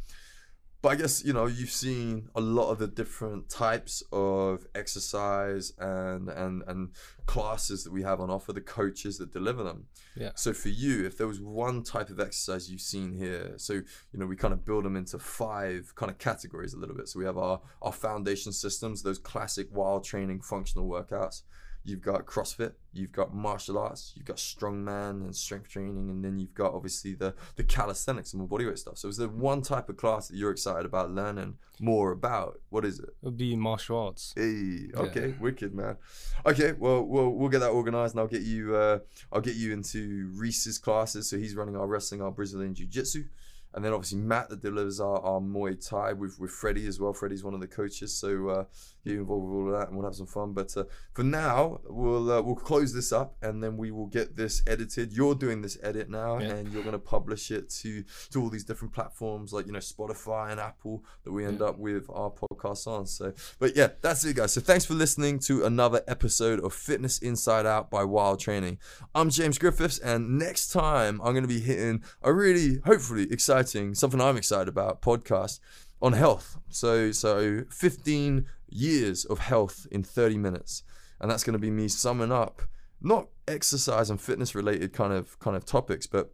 but 0.81 0.89
I 0.89 0.95
guess 0.95 1.25
you 1.25 1.33
know 1.33 1.45
you've 1.45 1.71
seen 1.71 2.29
a 2.35 2.41
lot 2.41 2.71
of 2.71 2.79
the 2.79 2.87
different 2.87 3.49
types 3.49 4.01
of 4.13 4.65
exercise 4.75 5.73
and 5.77 6.29
and 6.29 6.63
and 6.67 6.89
classes 7.25 7.83
that 7.83 7.91
we 7.91 8.01
have 8.03 8.21
on 8.21 8.29
offer, 8.29 8.53
the 8.53 8.61
coaches 8.61 9.17
that 9.17 9.33
deliver 9.33 9.61
them. 9.63 9.87
Yeah. 10.15 10.31
So 10.35 10.53
for 10.53 10.69
you, 10.69 11.05
if 11.05 11.17
there 11.17 11.27
was 11.27 11.41
one 11.41 11.83
type 11.83 12.09
of 12.09 12.19
exercise 12.19 12.71
you've 12.71 12.79
seen 12.79 13.13
here, 13.13 13.53
so 13.57 13.73
you 13.73 13.83
know 14.13 14.25
we 14.25 14.37
kind 14.37 14.53
of 14.53 14.63
build 14.63 14.85
them 14.85 14.95
into 14.95 15.19
five 15.19 15.93
kind 15.95 16.09
of 16.09 16.17
categories 16.17 16.73
a 16.73 16.77
little 16.77 16.95
bit. 16.95 17.09
So 17.09 17.19
we 17.19 17.25
have 17.25 17.37
our 17.37 17.59
our 17.81 17.93
foundation 17.93 18.53
systems, 18.53 19.03
those 19.03 19.19
classic 19.19 19.67
wild 19.71 20.05
training 20.05 20.41
functional 20.41 20.87
workouts. 20.87 21.41
You've 21.89 22.01
got 22.01 22.25
CrossFit, 22.25 22.73
you've 22.93 23.11
got 23.11 23.33
martial 23.33 23.77
arts, 23.77 24.13
you've 24.15 24.25
got 24.25 24.37
strongman 24.37 25.21
and 25.21 25.35
strength 25.35 25.69
training, 25.69 26.09
and 26.09 26.23
then 26.23 26.37
you've 26.39 26.53
got 26.53 26.73
obviously 26.73 27.13
the 27.13 27.33
the 27.55 27.63
calisthenics 27.63 28.33
and 28.33 28.39
more 28.39 28.47
bodyweight 28.47 28.77
stuff. 28.77 28.97
So 28.97 29.07
is 29.07 29.17
there 29.17 29.27
one 29.27 29.61
type 29.61 29.89
of 29.89 29.97
class 29.97 30.27
that 30.27 30.37
you're 30.37 30.51
excited 30.51 30.85
about 30.85 31.11
learning 31.11 31.55
more 31.79 32.11
about? 32.11 32.59
What 32.69 32.85
is 32.85 32.99
it? 32.99 33.09
It 33.09 33.25
would 33.25 33.37
be 33.37 33.55
martial 33.55 33.97
arts. 33.97 34.33
Hey, 34.35 34.89
okay, 34.95 35.33
wicked 35.39 35.73
man. 35.73 35.97
Okay, 36.45 36.73
well, 36.77 37.03
we'll 37.03 37.31
we'll 37.31 37.49
get 37.49 37.59
that 37.59 37.71
organized, 37.71 38.13
and 38.13 38.21
I'll 38.21 38.27
get 38.27 38.43
you 38.43 38.75
uh, 38.75 38.99
I'll 39.31 39.41
get 39.41 39.55
you 39.55 39.73
into 39.73 40.31
Reese's 40.35 40.77
classes. 40.77 41.29
So 41.29 41.37
he's 41.37 41.55
running 41.55 41.75
our 41.75 41.87
wrestling, 41.87 42.21
our 42.21 42.31
Brazilian 42.31 42.75
Jiu 42.75 42.85
Jitsu, 42.85 43.25
and 43.73 43.83
then 43.85 43.93
obviously 43.93 44.17
Matt 44.19 44.49
that 44.49 44.61
delivers 44.61 44.99
our, 44.99 45.19
our 45.21 45.39
Muay 45.39 45.77
Thai 45.87 46.13
with 46.13 46.39
with 46.39 46.51
Freddie 46.51 46.87
as 46.87 46.99
well. 46.99 47.13
Freddie's 47.13 47.43
one 47.43 47.53
of 47.53 47.59
the 47.61 47.67
coaches, 47.67 48.13
so 48.13 48.49
uh, 48.49 48.63
get 49.05 49.13
involved 49.15 49.45
with 49.45 49.53
all 49.55 49.73
of 49.73 49.79
that, 49.79 49.87
and 49.89 49.97
we'll 49.97 50.05
have 50.07 50.15
some 50.15 50.25
fun. 50.27 50.53
But 50.53 50.75
uh, 50.75 50.85
for 51.13 51.23
now, 51.23 51.79
we'll 51.85 52.31
uh, 52.31 52.41
we'll 52.41 52.55
close 52.55 52.93
this 52.93 53.11
up, 53.13 53.35
and 53.41 53.63
then 53.63 53.77
we 53.77 53.91
will 53.91 54.07
get 54.07 54.35
this 54.35 54.63
edited. 54.65 55.13
You're 55.13 55.35
doing 55.35 55.61
this 55.61 55.77
edit 55.83 56.09
now, 56.09 56.39
Yeah. 56.39 56.47
and 56.55 56.73
you're 56.73 56.81
going 56.83 56.93
to 56.93 56.99
publish 56.99 57.51
it 57.51 57.69
to 57.81 58.03
to 58.31 58.41
all 58.41 58.49
these 58.49 58.63
different 58.63 58.93
platforms 58.93 59.53
like 59.53 59.67
you 59.67 59.71
know 59.71 59.79
Spotify 59.79 60.51
and 60.51 60.59
Apple 60.59 61.03
that 61.23 61.31
we 61.31 61.45
end 61.45 61.61
up 61.61 61.77
with 61.77 62.09
our 62.09 62.31
podcast 62.31 62.87
on. 62.87 63.05
So, 63.05 63.33
but 63.59 63.75
yeah, 63.75 63.89
that's 64.01 64.25
it, 64.25 64.35
guys. 64.35 64.53
So 64.53 64.61
thanks 64.61 64.85
for 64.85 64.95
listening 64.95 65.37
to 65.41 65.63
another 65.65 66.01
episode 66.07 66.59
of 66.61 66.73
Fitness 66.73 67.19
Inside 67.19 67.65
Out 67.67 67.91
by 67.91 68.03
Wild 68.03 68.39
Training. 68.39 68.79
I'm 69.13 69.29
James 69.29 69.57
Griffiths, 69.59 69.99
and 69.99 70.39
next 70.39 70.71
time 70.71 71.21
I'm 71.23 71.33
going 71.33 71.43
to 71.43 71.47
be 71.47 71.59
hitting 71.59 72.03
a 72.23 72.33
really, 72.33 72.79
hopefully, 72.85 73.27
exciting 73.31 73.58
something 73.67 74.21
I'm 74.21 74.37
excited 74.37 74.67
about 74.67 75.01
podcast 75.01 75.59
on 76.01 76.13
health. 76.13 76.57
So, 76.69 77.11
so 77.11 77.63
15 77.69 78.45
years 78.69 79.25
of 79.25 79.39
health 79.39 79.87
in 79.91 80.03
30 80.03 80.37
minutes, 80.37 80.83
and 81.19 81.29
that's 81.29 81.43
going 81.43 81.53
to 81.53 81.59
be 81.59 81.71
me 81.71 81.87
summing 81.87 82.31
up 82.31 82.61
not 83.01 83.27
exercise 83.47 84.09
and 84.09 84.19
fitness 84.19 84.53
related 84.55 84.93
kind 84.93 85.13
of 85.13 85.39
kind 85.39 85.55
of 85.55 85.65
topics, 85.65 86.05
but 86.05 86.31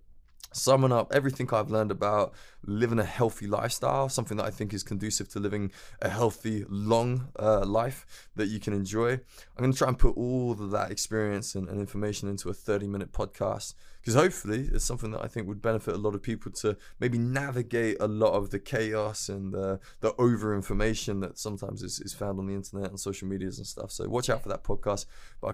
summing 0.51 0.91
up 0.91 1.11
everything 1.13 1.49
I've 1.51 1.69
learned 1.69 1.91
about 1.91 2.33
living 2.65 2.97
a 2.99 3.03
healthy 3.03 3.45
lifestyle, 3.45 4.07
something 4.07 4.37
that 4.37 4.45
I 4.45 4.51
think 4.51 4.73
is 4.73 4.83
conducive 4.83 5.27
to 5.29 5.39
living 5.39 5.71
a 6.01 6.09
healthy, 6.09 6.63
long 6.69 7.27
uh, 7.37 7.65
life 7.65 8.29
that 8.35 8.47
you 8.47 8.59
can 8.59 8.73
enjoy. 8.73 9.11
I'm 9.11 9.59
going 9.59 9.71
to 9.71 9.77
try 9.77 9.89
and 9.89 9.99
put 9.99 10.15
all 10.15 10.51
of 10.51 10.71
that 10.71 10.91
experience 10.91 11.55
and, 11.55 11.67
and 11.67 11.79
information 11.79 12.29
into 12.29 12.49
a 12.49 12.53
30 12.53 12.87
minute 12.87 13.11
podcast 13.11 13.73
because 14.05 14.21
hopefully 14.21 14.69
it's 14.71 14.85
something 14.85 15.09
that 15.09 15.23
I 15.23 15.27
think 15.27 15.47
would 15.47 15.63
benefit 15.63 15.95
a 15.95 15.97
lot 15.97 16.13
of 16.13 16.21
people 16.21 16.51
to 16.51 16.77
maybe 16.99 17.17
navigate 17.17 17.97
a 17.99 18.07
lot 18.07 18.33
of 18.33 18.51
the 18.51 18.59
chaos 18.59 19.29
and 19.29 19.51
the, 19.51 19.79
the 20.01 20.13
over 20.19 20.53
information 20.53 21.21
that 21.21 21.39
sometimes 21.39 21.81
is, 21.81 21.99
is 22.01 22.13
found 22.13 22.37
on 22.37 22.45
the 22.45 22.53
internet 22.53 22.91
and 22.91 22.99
social 22.99 23.27
medias 23.27 23.57
and 23.57 23.65
stuff. 23.65 23.89
So 23.89 24.07
watch 24.07 24.29
out 24.29 24.43
for 24.43 24.49
that 24.49 24.63
podcast. 24.63 25.07
But 25.41 25.47
I'll 25.47 25.53